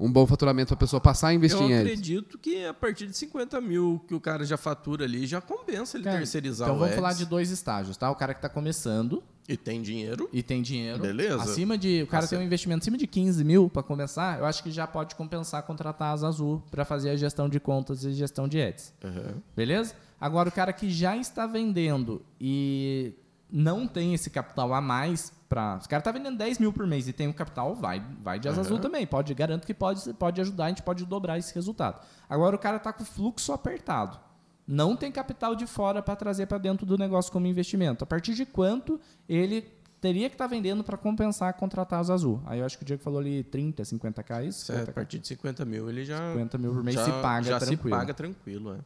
[0.00, 1.86] um bom faturamento para a pessoa passar a investir Eu em Ads?
[1.86, 5.96] acredito que a partir de 50 mil que o cara já fatura ali, já compensa
[5.96, 6.96] ele Cara, terceirizar então o vamos ads.
[7.00, 8.10] falar de dois estágios, tá?
[8.10, 10.28] O cara que está começando E tem dinheiro.
[10.32, 11.00] e tem dinheiro.
[11.00, 11.42] Beleza.
[11.42, 12.02] Acima de.
[12.02, 14.86] O cara tem um investimento acima de 15 mil para começar, eu acho que já
[14.86, 18.60] pode compensar contratar a Asa Azul para fazer a gestão de contas e gestão de
[18.60, 18.94] ads.
[19.02, 19.40] Uhum.
[19.56, 19.94] Beleza?
[20.20, 23.14] Agora, o cara que já está vendendo e
[23.50, 25.78] não tem esse capital a mais para.
[25.80, 28.38] Se o cara está vendendo 10 mil por mês e tem o capital, vai, vai
[28.38, 29.06] de asa azul também.
[29.06, 32.00] Pode, garanto que pode, pode ajudar, a gente pode dobrar esse resultado.
[32.28, 34.18] Agora, o cara está com o fluxo apertado.
[34.72, 38.04] Não tem capital de fora para trazer para dentro do negócio como investimento.
[38.04, 42.42] A partir de quanto ele teria que estar vendendo para compensar contratar asa azul?
[42.46, 44.64] Aí eu acho que o Diego falou ali 30, 50k, isso?
[44.64, 47.10] Certo, a 50k, partir de 50 mil ele já, 50 mil por mês já, se
[47.10, 47.82] paga já tranquilo.
[47.82, 48.72] se paga tranquilo.
[48.72, 48.78] É.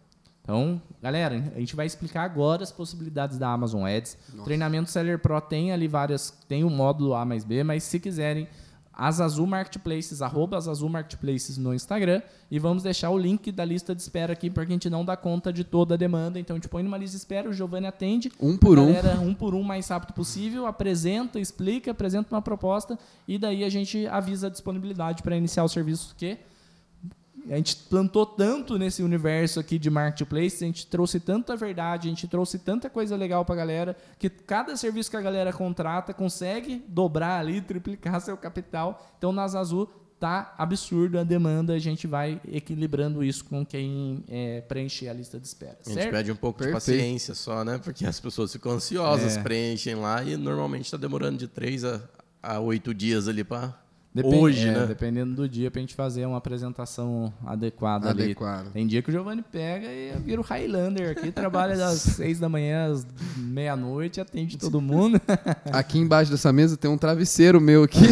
[0.43, 4.19] Então, galera, a gente vai explicar agora as possibilidades da Amazon Ads.
[4.45, 8.49] Treinamento Seller Pro tem ali várias, tem o módulo A mais B, mas se quiserem,
[8.97, 13.65] as Azul Marketplaces, arroba as Azul Marketplaces no Instagram e vamos deixar o link da
[13.65, 16.41] lista de espera aqui porque a gente não dá conta de toda a demanda.
[16.41, 18.33] Então, a gente põe numa lista de espera, o Giovanni atende.
[18.41, 18.87] Um por um.
[18.87, 23.69] galera, um por um, mais rápido possível, apresenta, explica, apresenta uma proposta e daí a
[23.69, 26.39] gente avisa a disponibilidade para iniciar o serviço que
[27.51, 32.11] a gente plantou tanto nesse universo aqui de marketplace, a gente trouxe tanta verdade, a
[32.11, 36.85] gente trouxe tanta coisa legal pra galera, que cada serviço que a galera contrata consegue
[36.89, 39.15] dobrar ali, triplicar seu capital.
[39.19, 44.63] Então, nas Azul tá absurdo a demanda, a gente vai equilibrando isso com quem é,
[44.63, 45.77] preencher a lista de espera.
[45.85, 46.11] A gente Certo?
[46.11, 46.81] pede um pouco Perfeito.
[46.85, 47.79] de paciência só, né?
[47.79, 49.43] Porque as pessoas ficam ansiosas, É.
[49.43, 52.01] preenchem lá e normalmente está demorando de 3 a,
[52.43, 53.79] a 8 dias ali para
[54.23, 54.87] Depen- hoje, é, né?
[54.87, 58.25] Dependendo do dia, pra gente fazer uma apresentação adequada ali.
[58.25, 58.73] Adequado.
[58.73, 62.49] Tem dia que o Giovanni pega e vira o Highlander aqui, trabalha das seis da
[62.49, 65.21] manhã às meia-noite, atende todo mundo.
[65.73, 68.01] Aqui embaixo dessa mesa tem um travesseiro meu aqui.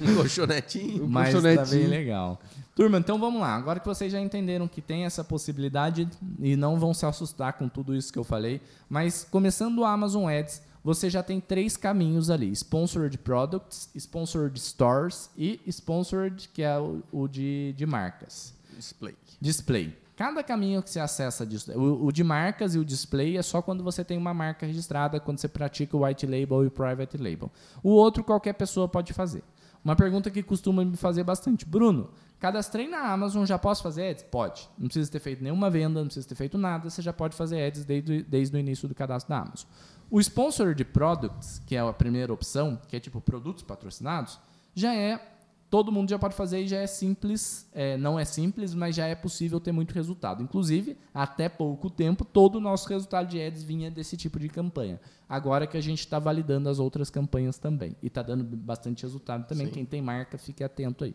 [0.00, 1.08] Um colchonetinho.
[1.08, 2.40] Mas tá bem legal.
[2.74, 3.56] Turma, então vamos lá.
[3.56, 7.68] Agora que vocês já entenderam que tem essa possibilidade e não vão se assustar com
[7.68, 12.30] tudo isso que eu falei, mas começando o Amazon Ads, você já tem três caminhos
[12.30, 18.54] ali: Sponsored Products, Sponsored Stores e Sponsored, que é o, o de, de marcas.
[18.76, 19.14] Display.
[19.40, 19.98] Display.
[20.16, 23.82] Cada caminho que você acessa o, o de marcas e o display é só quando
[23.82, 27.50] você tem uma marca registrada, quando você pratica o white label e o private label.
[27.82, 29.42] O outro qualquer pessoa pode fazer.
[29.82, 34.22] Uma pergunta que costuma me fazer bastante, Bruno, cadastrei na Amazon, já posso fazer ads?
[34.24, 34.68] Pode.
[34.78, 37.62] Não precisa ter feito nenhuma venda, não precisa ter feito nada, você já pode fazer
[37.62, 39.66] ads desde, desde o início do cadastro da Amazon.
[40.10, 44.38] O sponsor de products, que é a primeira opção, que é tipo produtos patrocinados,
[44.74, 45.30] já é
[45.70, 47.68] todo mundo já pode fazer e já é simples.
[47.72, 50.42] É, não é simples, mas já é possível ter muito resultado.
[50.42, 55.00] Inclusive, até pouco tempo, todo o nosso resultado de ads vinha desse tipo de campanha.
[55.28, 57.96] Agora que a gente está validando as outras campanhas também.
[58.02, 59.68] E está dando bastante resultado também.
[59.68, 59.72] Sim.
[59.72, 61.14] Quem tem marca, fique atento aí.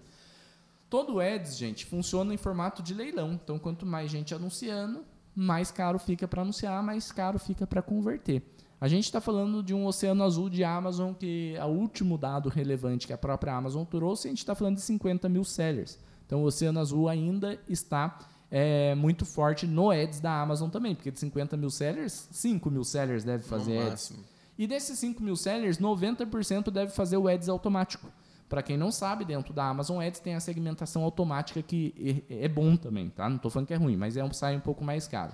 [0.90, 3.34] Todo ads, gente, funciona em formato de leilão.
[3.34, 5.04] Então, quanto mais gente anunciando,
[5.36, 8.42] mais caro fica para anunciar, mais caro fica para converter.
[8.80, 12.50] A gente está falando de um oceano azul de Amazon, que é o último dado
[12.50, 15.98] relevante que a própria Amazon trouxe, a gente está falando de 50 mil sellers.
[16.26, 18.20] Então, o oceano azul ainda está
[18.52, 22.84] é, muito forte no ads da Amazon também, porque de 50 mil sellers, 5 mil
[22.84, 23.90] sellers deve fazer no ads.
[23.90, 24.24] máximo.
[24.58, 28.10] E desses 5 mil sellers, 90% deve fazer o ads automático.
[28.48, 32.48] Para quem não sabe, dentro da Amazon Ads tem a segmentação automática que é é
[32.48, 33.28] bom também, tá?
[33.28, 35.34] Não estou falando que é ruim, mas é um sai um pouco mais caro.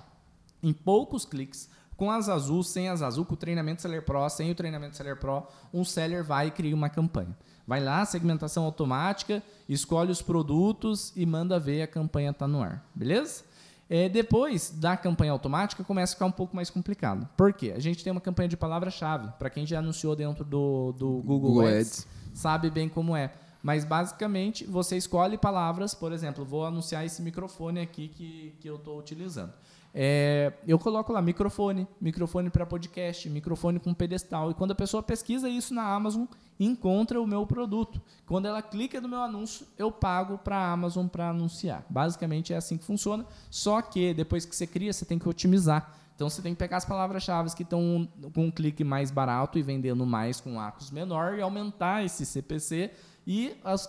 [0.62, 1.68] Em poucos cliques,
[2.02, 5.16] com as azul, sem as azul, com o treinamento Seller Pro, sem o treinamento Seller
[5.16, 7.28] Pro, um seller vai e cria uma campanha.
[7.64, 12.84] Vai lá, segmentação automática, escolhe os produtos e manda ver a campanha está no ar,
[12.92, 13.44] beleza?
[13.88, 17.28] É, depois da campanha automática, começa a ficar um pouco mais complicado.
[17.36, 17.72] Por quê?
[17.76, 19.28] A gente tem uma campanha de palavra-chave.
[19.38, 22.08] Para quem já anunciou dentro do, do Google, Google Ads, Ads.
[22.34, 23.30] sabe bem como é.
[23.62, 28.74] Mas basicamente você escolhe palavras, por exemplo, vou anunciar esse microfone aqui que, que eu
[28.74, 29.52] estou utilizando.
[29.94, 34.50] É, eu coloco lá microfone, microfone para podcast, microfone com pedestal.
[34.50, 36.24] E quando a pessoa pesquisa isso na Amazon,
[36.58, 38.00] encontra o meu produto.
[38.26, 41.84] Quando ela clica no meu anúncio, eu pago para a Amazon para anunciar.
[41.90, 43.26] Basicamente é assim que funciona.
[43.50, 45.94] Só que depois que você cria, você tem que otimizar.
[46.14, 49.62] Então você tem que pegar as palavras-chave que estão com um clique mais barato e
[49.62, 52.90] vendendo mais com ACOS menor e aumentar esse CPC
[53.26, 53.88] e as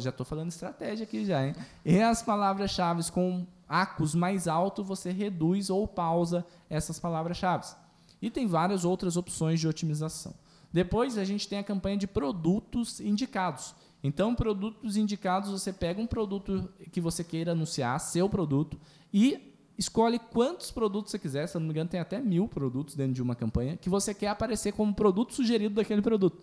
[0.00, 1.54] já estou falando estratégia aqui já, hein?
[1.84, 7.68] E as palavras-chave com ACOS mais alto, você reduz ou pausa essas palavras-chave.
[8.20, 10.34] E tem várias outras opções de otimização.
[10.72, 13.74] Depois a gente tem a campanha de produtos indicados.
[14.02, 18.78] Então, produtos indicados, você pega um produto que você queira anunciar, seu produto,
[19.12, 21.46] e escolhe quantos produtos você quiser.
[21.46, 24.28] Se não me engano, tem até mil produtos dentro de uma campanha que você quer
[24.28, 26.42] aparecer como produto sugerido daquele produto.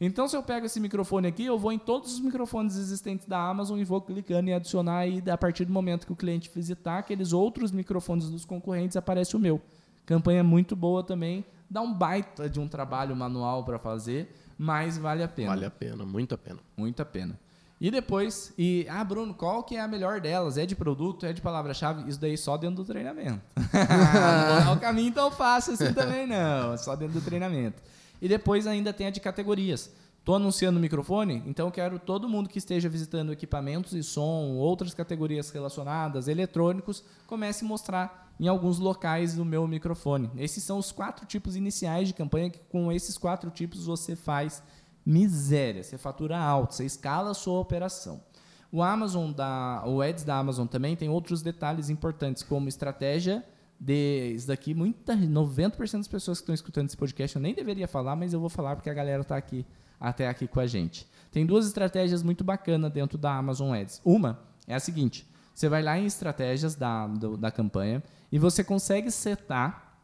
[0.00, 3.38] Então, se eu pego esse microfone aqui, eu vou em todos os microfones existentes da
[3.38, 6.98] Amazon e vou clicando em adicionar e a partir do momento que o cliente visitar
[6.98, 9.60] aqueles outros microfones dos concorrentes, aparece o meu.
[10.06, 15.22] Campanha muito boa também, dá um baita de um trabalho manual para fazer, mas vale
[15.22, 15.50] a pena.
[15.50, 16.60] Vale a pena, muito a pena.
[16.78, 17.38] Muito a pena.
[17.78, 20.56] E depois, e ah, Bruno, qual que é a melhor delas?
[20.58, 22.08] É de produto, é de palavra-chave?
[22.08, 23.40] Isso daí só dentro do treinamento.
[24.64, 26.76] não é o caminho tão fácil assim também, não.
[26.76, 27.82] Só dentro do treinamento.
[28.20, 29.92] E depois ainda tem a de categorias.
[30.20, 34.92] Estou anunciando o microfone, então quero todo mundo que esteja visitando equipamentos e som, outras
[34.92, 40.30] categorias relacionadas, eletrônicos, comece a mostrar em alguns locais o meu microfone.
[40.36, 44.62] Esses são os quatro tipos iniciais de campanha que com esses quatro tipos você faz
[45.04, 48.22] miséria, você fatura alto, você escala a sua operação.
[48.70, 53.44] O Amazon da, o Ads da Amazon também tem outros detalhes importantes como estratégia
[53.80, 57.88] de isso daqui, muita 90% das pessoas que estão escutando esse podcast eu nem deveria
[57.88, 59.64] falar, mas eu vou falar porque a galera está aqui
[59.98, 61.06] até aqui com a gente.
[61.32, 64.02] Tem duas estratégias muito bacanas dentro da Amazon Ads.
[64.04, 68.62] Uma é a seguinte: você vai lá em estratégias da, do- da campanha e você
[68.62, 69.96] consegue setar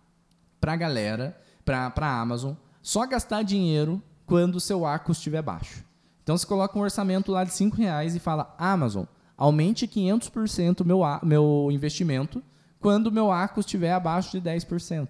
[0.61, 5.85] para a galera, para a Amazon, só gastar dinheiro quando o seu ACOS estiver baixo.
[6.22, 9.05] Então você coloca um orçamento lá de 5 reais e fala: Amazon,
[9.37, 12.43] aumente 500% o meu, meu investimento
[12.87, 15.09] quando meu ACOS estiver abaixo de 10%.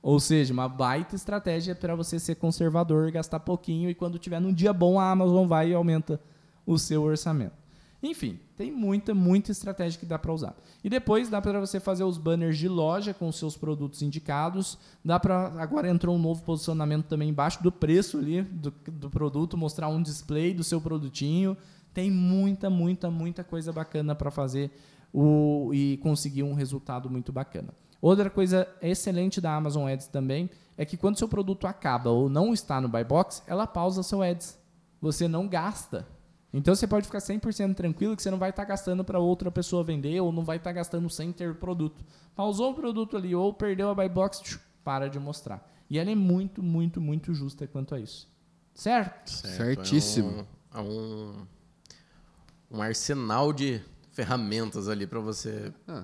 [0.00, 4.52] Ou seja, uma baita estratégia para você ser conservador, gastar pouquinho e quando tiver num
[4.52, 6.20] dia bom a Amazon vai e aumenta
[6.64, 7.56] o seu orçamento.
[8.00, 10.54] Enfim, tem muita, muita estratégia que dá para usar.
[10.84, 14.78] E depois dá para você fazer os banners de loja com os seus produtos indicados.
[15.04, 19.56] Dá para agora entrou um novo posicionamento também embaixo do preço ali do, do produto,
[19.56, 21.56] mostrar um display do seu produtinho.
[21.92, 24.70] Tem muita, muita, muita coisa bacana para fazer
[25.12, 27.72] o, e conseguir um resultado muito bacana.
[28.00, 32.52] Outra coisa excelente da Amazon Ads também é que quando seu produto acaba ou não
[32.52, 34.56] está no buy box, ela pausa seu ads.
[35.00, 36.06] Você não gasta.
[36.52, 39.82] Então você pode ficar 100% tranquilo que você não vai estar gastando para outra pessoa
[39.82, 42.04] vender ou não vai estar gastando sem ter produto.
[42.34, 45.68] Pausou o produto ali ou perdeu a buy box, para de mostrar.
[45.90, 48.28] E ela é muito, muito, muito justa quanto a isso.
[48.74, 49.30] Certo?
[49.30, 50.46] Certo, Certíssimo.
[50.72, 51.46] É um, é um,
[52.78, 53.82] um arsenal de
[54.22, 56.02] ferramentas ali para você Ah,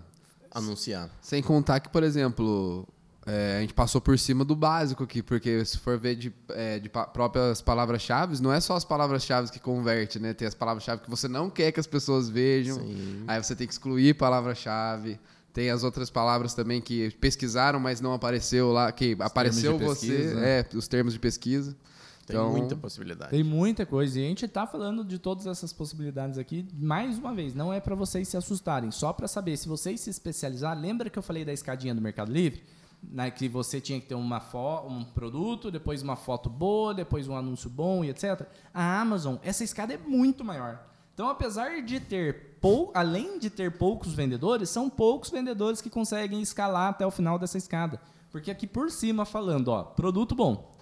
[0.52, 1.10] anunciar.
[1.20, 2.86] Sem contar que, por exemplo,
[3.26, 6.78] é, a gente passou por cima do básico aqui, porque se for ver de, é,
[6.78, 10.32] de pa- próprias palavras-chave, não é só as palavras-chave que converte, né?
[10.32, 12.76] Tem as palavras-chave que você não quer que as pessoas vejam.
[12.78, 13.24] Sim.
[13.26, 15.18] Aí você tem que excluir palavra-chave.
[15.52, 20.06] Tem as outras palavras também que pesquisaram, mas não apareceu lá, que apareceu de você,
[20.08, 20.40] pesquisa.
[20.40, 21.76] é, os termos de pesquisa.
[22.24, 23.30] Tem Então- muita possibilidade.
[23.30, 24.18] Tem muita coisa.
[24.18, 27.80] E a gente tá falando de todas essas possibilidades aqui, mais uma vez, não é
[27.80, 29.56] para vocês se assustarem, só para saber.
[29.56, 32.62] Se vocês se especializar, lembra que eu falei da escadinha do Mercado Livre?
[33.06, 34.42] Né, que você tinha que ter uma
[34.88, 38.46] um produto, depois uma foto boa, depois um anúncio bom e etc.
[38.72, 40.82] A Amazon, essa escada é muito maior.
[41.12, 46.40] Então, apesar de ter pou, além de ter poucos vendedores, são poucos vendedores que conseguem
[46.40, 48.00] escalar até o final dessa escada.
[48.32, 50.73] Porque aqui por cima falando, ó, produto bom,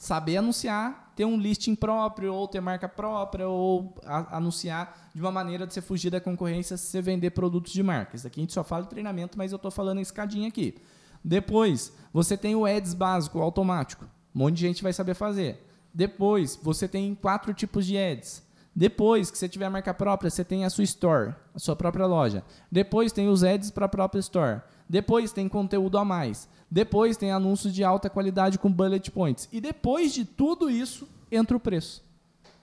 [0.00, 5.30] saber anunciar, ter um listing próprio, ou ter marca própria, ou a- anunciar de uma
[5.30, 8.16] maneira de você fugir da concorrência se você vender produtos de marca.
[8.16, 10.74] Isso aqui a gente só fala de treinamento, mas eu estou falando em escadinha aqui.
[11.22, 14.06] Depois, você tem o Ads básico, automático.
[14.34, 15.66] Um monte de gente vai saber fazer.
[15.92, 18.42] Depois, você tem quatro tipos de ads.
[18.74, 22.06] Depois que você tiver a marca própria, você tem a sua store, a sua própria
[22.06, 22.42] loja.
[22.72, 24.62] Depois tem os ads para a própria store.
[24.88, 26.48] Depois tem conteúdo a mais.
[26.70, 29.48] Depois tem anúncios de alta qualidade com bullet points.
[29.50, 32.08] E depois de tudo isso, entra o preço.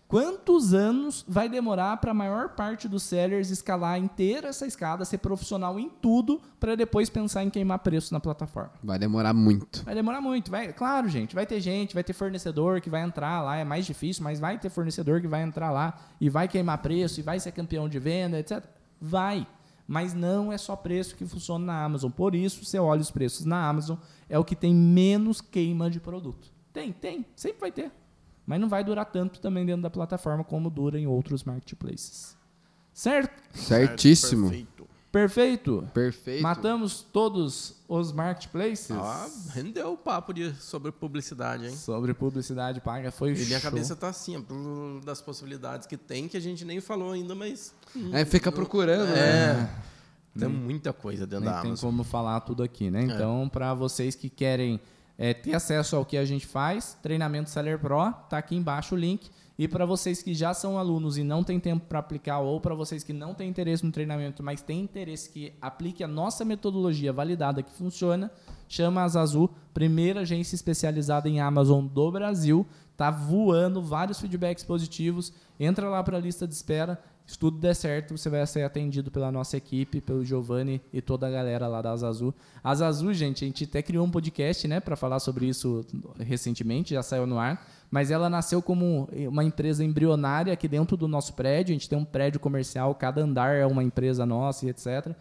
[0.08, 5.18] Quantos anos vai demorar para a maior parte dos sellers escalar inteira essa escada, ser
[5.18, 8.72] profissional em tudo, para depois pensar em queimar preço na plataforma?
[8.82, 9.84] Vai demorar muito.
[9.84, 13.42] Vai demorar muito, vai, claro, gente, vai ter gente, vai ter fornecedor que vai entrar
[13.42, 16.78] lá, é mais difícil, mas vai ter fornecedor que vai entrar lá e vai queimar
[16.78, 18.64] preço e vai ser campeão de venda, etc.
[19.02, 19.46] Vai,
[19.88, 22.12] mas não é só preço que funciona na Amazon.
[22.12, 26.00] Por isso, você olha os preços na Amazon, é o que tem menos queima de
[26.00, 26.52] produto.
[26.74, 27.92] Tem, tem, sempre vai ter.
[28.46, 32.38] Mas não vai durar tanto também dentro da plataforma como dura em outros marketplaces.
[32.94, 33.42] Certo?
[33.58, 34.50] Certíssimo.
[34.50, 34.77] Perfeito.
[35.18, 35.88] Perfeito?
[35.96, 36.44] Perfeito.
[36.44, 38.92] Matamos todos os marketplaces?
[38.92, 41.76] Ah, rendeu o papo de, sobre publicidade, hein?
[41.76, 43.72] Sobre publicidade paga foi E minha show.
[43.72, 44.46] cabeça tá assim,
[45.04, 47.74] das possibilidades que tem, que a gente nem falou ainda, mas.
[48.14, 49.68] É, fica procurando, né?
[50.36, 50.40] É.
[50.40, 51.90] Tem muita coisa dentro Nem da tem Amazon.
[51.90, 53.02] como falar tudo aqui, né?
[53.02, 54.80] Então, para vocês que querem
[55.18, 58.98] é, ter acesso ao que a gente faz, treinamento Seller Pro, tá aqui embaixo o
[58.98, 59.32] link.
[59.58, 62.76] E para vocês que já são alunos e não tem tempo para aplicar, ou para
[62.76, 67.12] vocês que não têm interesse no treinamento, mas têm interesse que aplique a nossa metodologia
[67.12, 68.32] validada que funciona,
[68.70, 72.68] chama a Zazu, primeira agência especializada em Amazon do Brasil.
[72.96, 75.32] Tá voando, vários feedbacks positivos.
[75.60, 77.00] Entra lá para a lista de espera.
[77.28, 81.28] Se tudo der certo, você vai ser atendido pela nossa equipe, pelo Giovanni e toda
[81.28, 82.34] a galera lá da Azazu.
[82.64, 85.86] Azazu, gente, a gente até criou um podcast, né, para falar sobre isso
[86.18, 87.68] recentemente, já saiu no ar.
[87.90, 91.72] Mas ela nasceu como uma empresa embrionária aqui dentro do nosso prédio.
[91.72, 95.16] A gente tem um prédio comercial, cada andar é uma empresa nossa e etc.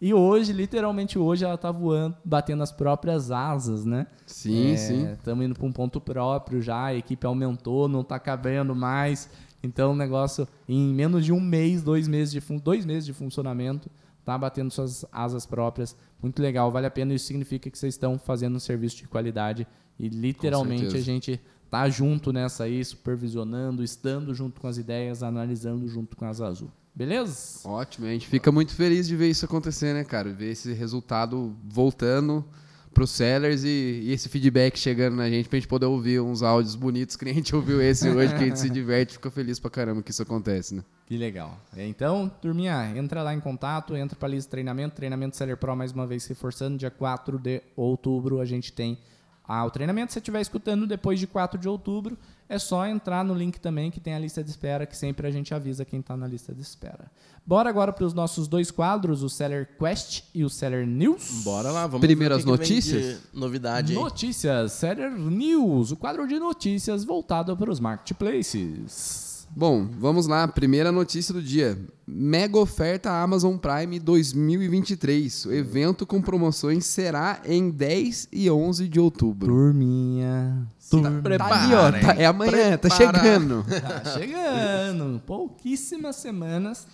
[0.00, 4.08] E hoje, literalmente hoje, ela tá voando, batendo as próprias asas, né?
[4.26, 5.12] Sim, sim.
[5.12, 9.28] Estamos indo para um ponto próprio já, a equipe aumentou, não está cabendo mais.
[9.62, 13.88] Então o negócio, em menos de um mês, dois meses de, dois meses de funcionamento,
[14.24, 15.96] tá batendo suas asas próprias.
[16.20, 17.14] Muito legal, vale a pena.
[17.14, 19.66] Isso significa que vocês estão fazendo um serviço de qualidade
[19.98, 21.40] e literalmente a gente
[21.72, 26.70] tá junto nessa aí, supervisionando, estando junto com as ideias, analisando junto com as Azul.
[26.94, 27.66] Beleza?
[27.66, 30.30] Ótimo, a gente fica muito feliz de ver isso acontecer, né, cara?
[30.30, 32.44] Ver esse resultado voltando
[32.92, 36.74] pros sellers e, e esse feedback chegando na gente pra gente poder ouvir uns áudios
[36.74, 39.58] bonitos que a gente ouviu esse hoje, que a gente se diverte e fica feliz
[39.58, 40.84] pra caramba que isso acontece, né?
[41.06, 41.58] Que legal.
[41.74, 45.56] É, Então, turminha, entra lá em contato, entra para a lista de treinamento, treinamento Seller
[45.56, 48.98] Pro, mais uma vez reforçando, dia 4 de outubro a gente tem
[49.46, 50.12] ah, o treinamento.
[50.12, 52.16] Se você estiver escutando depois de 4 de outubro,
[52.48, 55.30] é só entrar no link também que tem a lista de espera, que sempre a
[55.30, 57.10] gente avisa quem está na lista de espera.
[57.44, 61.42] Bora agora para os nossos dois quadros, o Seller Quest e o Seller News.
[61.44, 63.20] Bora lá, vamos Primeiras ver o que que notícias?
[63.32, 63.94] de novidade.
[63.94, 69.31] Notícias, Seller News, o quadro de notícias voltado para os marketplaces.
[69.54, 70.48] Bom, vamos lá.
[70.48, 71.78] Primeira notícia do dia.
[72.06, 75.44] Mega oferta Amazon Prime 2023.
[75.44, 79.48] O evento com promoções será em 10 e 11 de outubro.
[79.48, 80.66] Turminha.
[80.90, 81.38] Turminha.
[81.38, 81.92] Tá ó.
[81.92, 83.18] tá- é amanhã, tá Prepara.
[83.18, 83.64] chegando.
[83.82, 85.20] Tá chegando.
[85.26, 86.86] Pouquíssimas semanas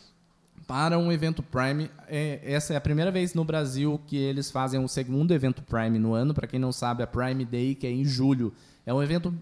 [0.66, 1.88] para um evento Prime.
[2.08, 5.98] É, essa é a primeira vez no Brasil que eles fazem o segundo evento Prime
[5.98, 6.34] no ano.
[6.34, 8.52] Para quem não sabe, a Prime Day, que é em julho,
[8.84, 9.32] é um evento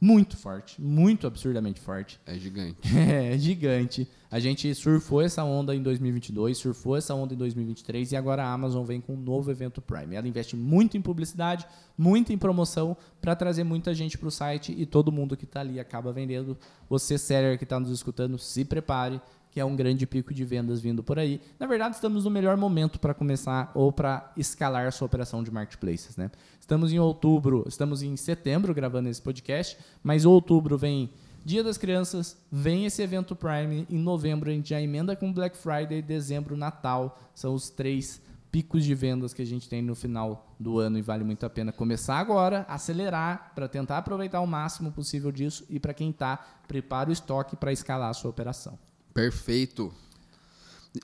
[0.00, 2.18] muito forte, muito absurdamente forte.
[2.24, 2.78] É gigante.
[3.10, 4.08] É gigante.
[4.30, 8.52] A gente surfou essa onda em 2022, surfou essa onda em 2023 e agora a
[8.52, 10.14] Amazon vem com um novo evento Prime.
[10.14, 11.66] Ela investe muito em publicidade,
[11.98, 15.60] muito em promoção para trazer muita gente para o site e todo mundo que está
[15.60, 16.56] ali acaba vendendo.
[16.88, 19.20] Você, seller que está nos escutando, se prepare,
[19.50, 21.40] que é um grande pico de vendas vindo por aí.
[21.58, 26.16] Na verdade, estamos no melhor momento para começar ou para escalar sua operação de marketplaces.
[26.16, 26.30] Né?
[26.60, 31.10] Estamos em outubro, estamos em setembro gravando esse podcast, mas outubro vem
[31.42, 33.86] Dia das Crianças, vem esse evento Prime.
[33.88, 37.18] Em novembro a gente já emenda com Black Friday, dezembro, Natal.
[37.34, 38.20] São os três
[38.52, 41.50] picos de vendas que a gente tem no final do ano e vale muito a
[41.50, 46.36] pena começar agora, acelerar para tentar aproveitar o máximo possível disso e para quem está,
[46.68, 48.78] prepara o estoque para escalar a sua operação.
[49.20, 49.92] Perfeito.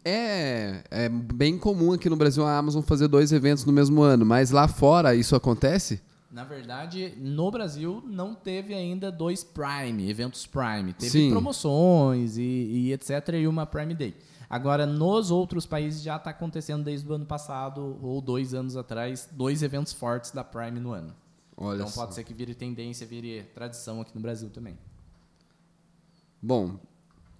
[0.03, 4.25] É, é bem comum aqui no Brasil a Amazon fazer dois eventos no mesmo ano,
[4.25, 6.01] mas lá fora isso acontece?
[6.31, 10.95] Na verdade, no Brasil não teve ainda dois Prime, eventos Prime.
[10.95, 11.31] Teve Sim.
[11.31, 13.35] promoções e, e etc.
[13.35, 14.17] e uma Prime Day.
[14.49, 19.29] Agora, nos outros países já está acontecendo desde o ano passado ou dois anos atrás,
[19.31, 21.15] dois eventos fortes da Prime no ano.
[21.55, 22.01] Olha então só.
[22.01, 24.79] pode ser que vire tendência, vire tradição aqui no Brasil também.
[26.41, 26.79] Bom,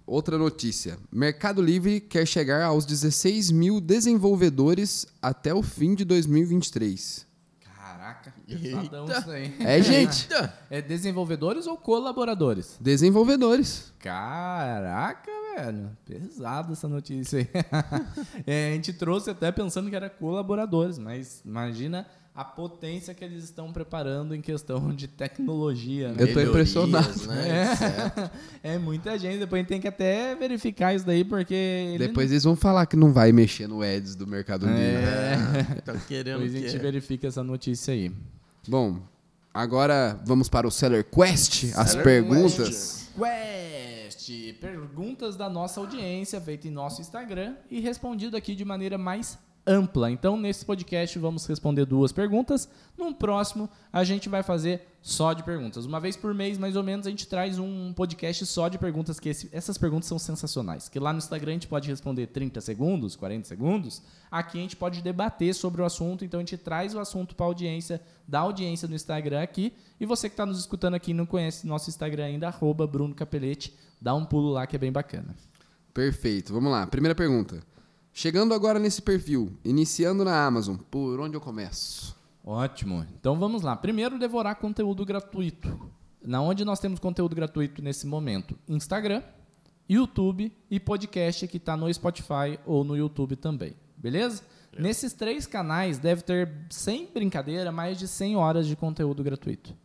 [0.07, 0.97] outra notícia.
[1.11, 7.27] Mercado Livre quer chegar aos 16 mil desenvolvedores até o fim de 2023.
[7.61, 9.53] Caraca, pesadão isso aí.
[9.59, 10.29] É, gente.
[10.69, 12.77] É desenvolvedores ou colaboradores?
[12.79, 13.93] Desenvolvedores.
[13.99, 15.97] Caraca, velho.
[16.05, 17.49] Pesada essa notícia aí.
[18.47, 23.45] É, a gente trouxe até pensando que era colaboradores, mas imagina a potência que eles
[23.45, 26.09] estão preparando em questão de tecnologia.
[26.09, 26.13] né?
[26.19, 27.27] Eu tô Melhorias, impressionado.
[27.27, 28.31] Né, etc.
[28.61, 31.55] É muita gente, depois a gente tem que até verificar isso daí, porque.
[31.55, 34.81] ele Depois eles vão falar que não vai mexer no Ads do Mercado Livre.
[34.81, 35.81] É.
[35.83, 38.11] Tá querendo Depois a gente verifica essa notícia aí.
[38.67, 38.99] Bom,
[39.51, 43.09] agora vamos para o Seller Quest, as Seller perguntas.
[43.17, 44.29] Quest,
[44.61, 50.09] perguntas da nossa audiência, feita em nosso Instagram e respondido aqui de maneira mais ampla.
[50.09, 52.69] Então, nesse podcast, vamos responder duas perguntas.
[52.97, 55.85] Num próximo, a gente vai fazer só de perguntas.
[55.85, 59.19] Uma vez por mês, mais ou menos, a gente traz um podcast só de perguntas,
[59.19, 60.89] que esse- essas perguntas são sensacionais.
[60.89, 64.01] Que lá no Instagram a gente pode responder 30 segundos, 40 segundos.
[64.31, 67.45] Aqui a gente pode debater sobre o assunto, então a gente traz o assunto para
[67.45, 69.73] a audiência, da audiência no Instagram aqui.
[69.99, 73.13] E você que está nos escutando aqui e não conhece nosso Instagram ainda, arroba Bruno
[73.13, 75.35] Capelete, dá um pulo lá que é bem bacana.
[75.93, 76.85] Perfeito, vamos lá.
[76.85, 77.61] Primeira pergunta.
[78.19, 82.17] Chegando agora nesse perfil, iniciando na Amazon, por onde eu começo?
[82.43, 83.05] Ótimo.
[83.19, 83.75] Então vamos lá.
[83.75, 85.91] Primeiro, devorar conteúdo gratuito.
[86.19, 88.57] Na onde nós temos conteúdo gratuito nesse momento?
[88.67, 89.21] Instagram,
[89.87, 93.75] YouTube e podcast que está no Spotify ou no YouTube também.
[93.95, 94.41] Beleza?
[94.75, 99.75] Nesses três canais deve ter, sem brincadeira, mais de 100 horas de conteúdo gratuito.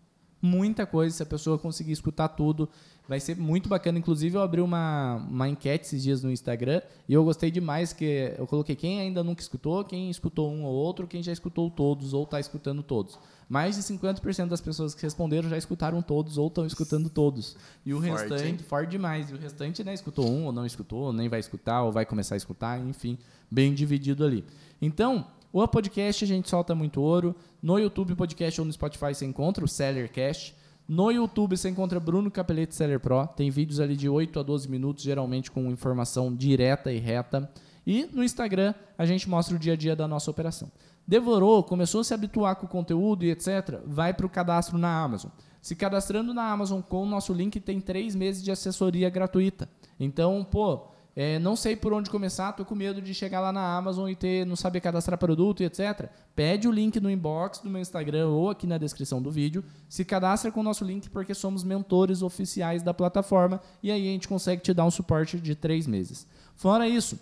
[0.41, 2.67] Muita coisa, se a pessoa conseguir escutar tudo,
[3.09, 3.99] vai ser muito bacana.
[3.99, 8.35] Inclusive, eu abri uma, uma enquete esses dias no Instagram e eu gostei demais que
[8.39, 12.15] eu coloquei quem ainda nunca escutou, quem escutou um ou outro, quem já escutou todos
[12.15, 13.19] ou está escutando todos.
[13.49, 17.57] Mais de 50% das pessoas que responderam já escutaram todos ou estão escutando todos.
[17.85, 18.59] E o Forte, restante, hein?
[18.59, 19.31] forte demais.
[19.31, 22.07] E o restante, né, escutou um ou não escutou, ou nem vai escutar, ou vai
[22.07, 23.19] começar a escutar, enfim,
[23.51, 24.45] bem dividido ali.
[24.81, 27.37] Então, o podcast a gente solta muito ouro.
[27.63, 30.57] No YouTube Podcast ou no Spotify você encontra o Sellercast.
[30.95, 33.27] No YouTube você encontra Bruno Capelete Seller Pro.
[33.27, 37.51] Tem vídeos ali de 8 a 12 minutos, geralmente com informação direta e reta.
[37.87, 40.71] E no Instagram a gente mostra o dia a dia da nossa operação.
[41.09, 45.03] Devorou, começou a se habituar com o conteúdo e etc., vai para o cadastro na
[45.03, 45.31] Amazon.
[45.63, 49.71] Se cadastrando na Amazon com o nosso link, tem três meses de assessoria gratuita.
[49.99, 53.77] Então, pô, é, não sei por onde começar, tô com medo de chegar lá na
[53.77, 56.09] Amazon e ter, não saber cadastrar produto e etc.
[56.35, 59.63] Pede o link no inbox do meu Instagram ou aqui na descrição do vídeo.
[59.89, 64.13] Se cadastra com o nosso link porque somos mentores oficiais da plataforma e aí a
[64.13, 66.27] gente consegue te dar um suporte de três meses.
[66.57, 67.19] Fora isso,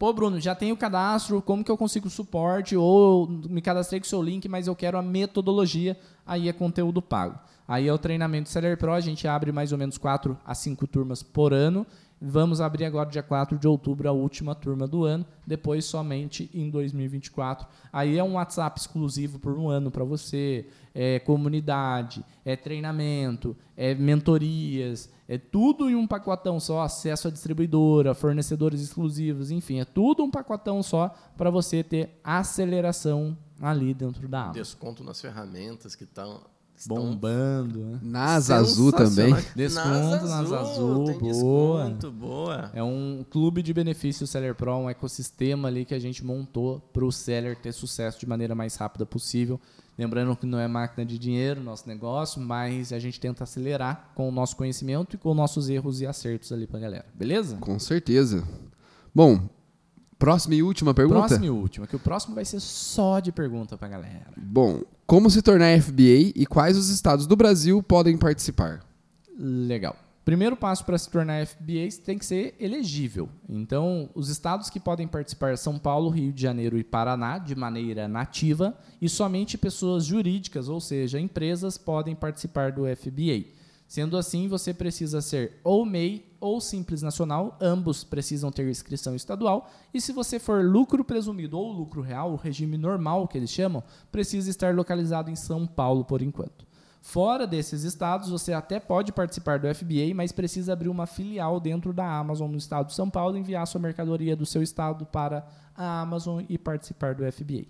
[0.00, 2.74] Pô, Bruno, já tenho o cadastro, como que eu consigo suporte?
[2.74, 7.02] Ou me cadastrei com o seu link, mas eu quero a metodologia, aí é conteúdo
[7.02, 7.38] pago.
[7.68, 10.86] Aí é o treinamento Seller Pro, a gente abre mais ou menos 4 a 5
[10.86, 11.86] turmas por ano.
[12.22, 16.68] Vamos abrir agora, dia 4 de outubro, a última turma do ano, depois somente em
[16.68, 17.66] 2024.
[17.90, 23.94] Aí é um WhatsApp exclusivo por um ano para você, é comunidade, é treinamento, é
[23.94, 30.22] mentorias, é tudo em um pacotão só, acesso à distribuidora, fornecedores exclusivos, enfim, é tudo
[30.22, 34.62] um pacotão só para você ter aceleração ali dentro da Amazon.
[34.62, 36.42] Desconto nas ferramentas que estão
[36.86, 37.98] Bombando, né?
[38.02, 39.34] Nas Azul também.
[39.54, 41.14] Desconto nas Azul, boa.
[41.14, 42.70] desconto, boa.
[42.72, 47.04] É um clube de benefícios Seller Pro, um ecossistema ali que a gente montou para
[47.04, 49.60] o seller ter sucesso de maneira mais rápida possível.
[49.98, 54.28] Lembrando que não é máquina de dinheiro nosso negócio, mas a gente tenta acelerar com
[54.28, 57.06] o nosso conhecimento e com nossos erros e acertos ali para galera.
[57.14, 57.56] Beleza?
[57.58, 58.42] Com certeza.
[59.14, 59.48] Bom,
[60.20, 61.20] próxima e última pergunta.
[61.20, 64.26] Próximo e último, que o próximo vai ser só de pergunta para galera.
[64.36, 68.80] Bom, como se tornar FBA e quais os estados do Brasil podem participar?
[69.36, 69.96] Legal.
[70.22, 73.30] Primeiro passo para se tornar FBA tem que ser elegível.
[73.48, 78.06] Então, os estados que podem participar são Paulo, Rio de Janeiro e Paraná de maneira
[78.06, 83.46] nativa e somente pessoas jurídicas, ou seja, empresas podem participar do FBA.
[83.88, 89.70] Sendo assim, você precisa ser ou MEI ou Simples Nacional, ambos precisam ter inscrição estadual.
[89.92, 93.82] E se você for lucro presumido ou lucro real, o regime normal que eles chamam,
[94.10, 96.70] precisa estar localizado em São Paulo por enquanto.
[97.02, 101.92] Fora desses estados, você até pode participar do FBA, mas precisa abrir uma filial dentro
[101.92, 106.00] da Amazon no estado de São Paulo, enviar sua mercadoria do seu estado para a
[106.00, 107.64] Amazon e participar do FBA.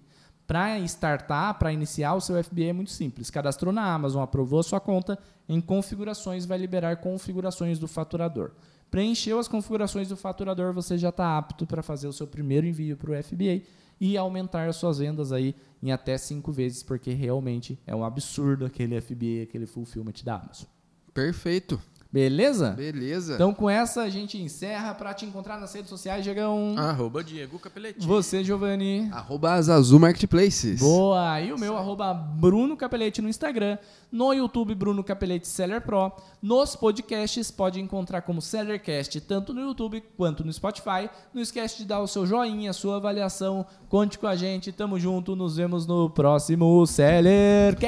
[0.50, 3.30] Para startar, para iniciar o seu FBA é muito simples.
[3.30, 5.16] Cadastrou na Amazon, aprovou a sua conta,
[5.48, 8.50] em configurações vai liberar configurações do faturador.
[8.90, 12.96] Preencheu as configurações do faturador, você já está apto para fazer o seu primeiro envio
[12.96, 13.62] para o FBA
[14.00, 18.66] e aumentar as suas vendas aí em até cinco vezes, porque realmente é um absurdo
[18.66, 20.66] aquele FBA, aquele fulfillment da Amazon.
[21.14, 21.80] Perfeito.
[22.12, 22.70] Beleza?
[22.70, 23.34] Beleza.
[23.34, 24.94] Então com essa a gente encerra.
[24.94, 26.74] Para te encontrar nas redes sociais, Diegão.
[26.76, 28.04] Arroba Diego Capelete.
[28.04, 29.08] Você, Giovanni.
[29.12, 30.80] Arroba Azul Marketplaces.
[30.80, 31.40] Boa!
[31.40, 33.78] E o meu, arroba Bruno Capelete no Instagram.
[34.10, 36.10] No YouTube, Bruno Capelete Seller Pro.
[36.42, 41.08] Nos podcasts, pode encontrar como Sellercast, tanto no YouTube quanto no Spotify.
[41.32, 43.64] Não esquece de dar o seu joinha, a sua avaliação.
[43.88, 45.36] Conte com a gente, tamo junto.
[45.36, 47.80] Nos vemos no próximo Sellercast.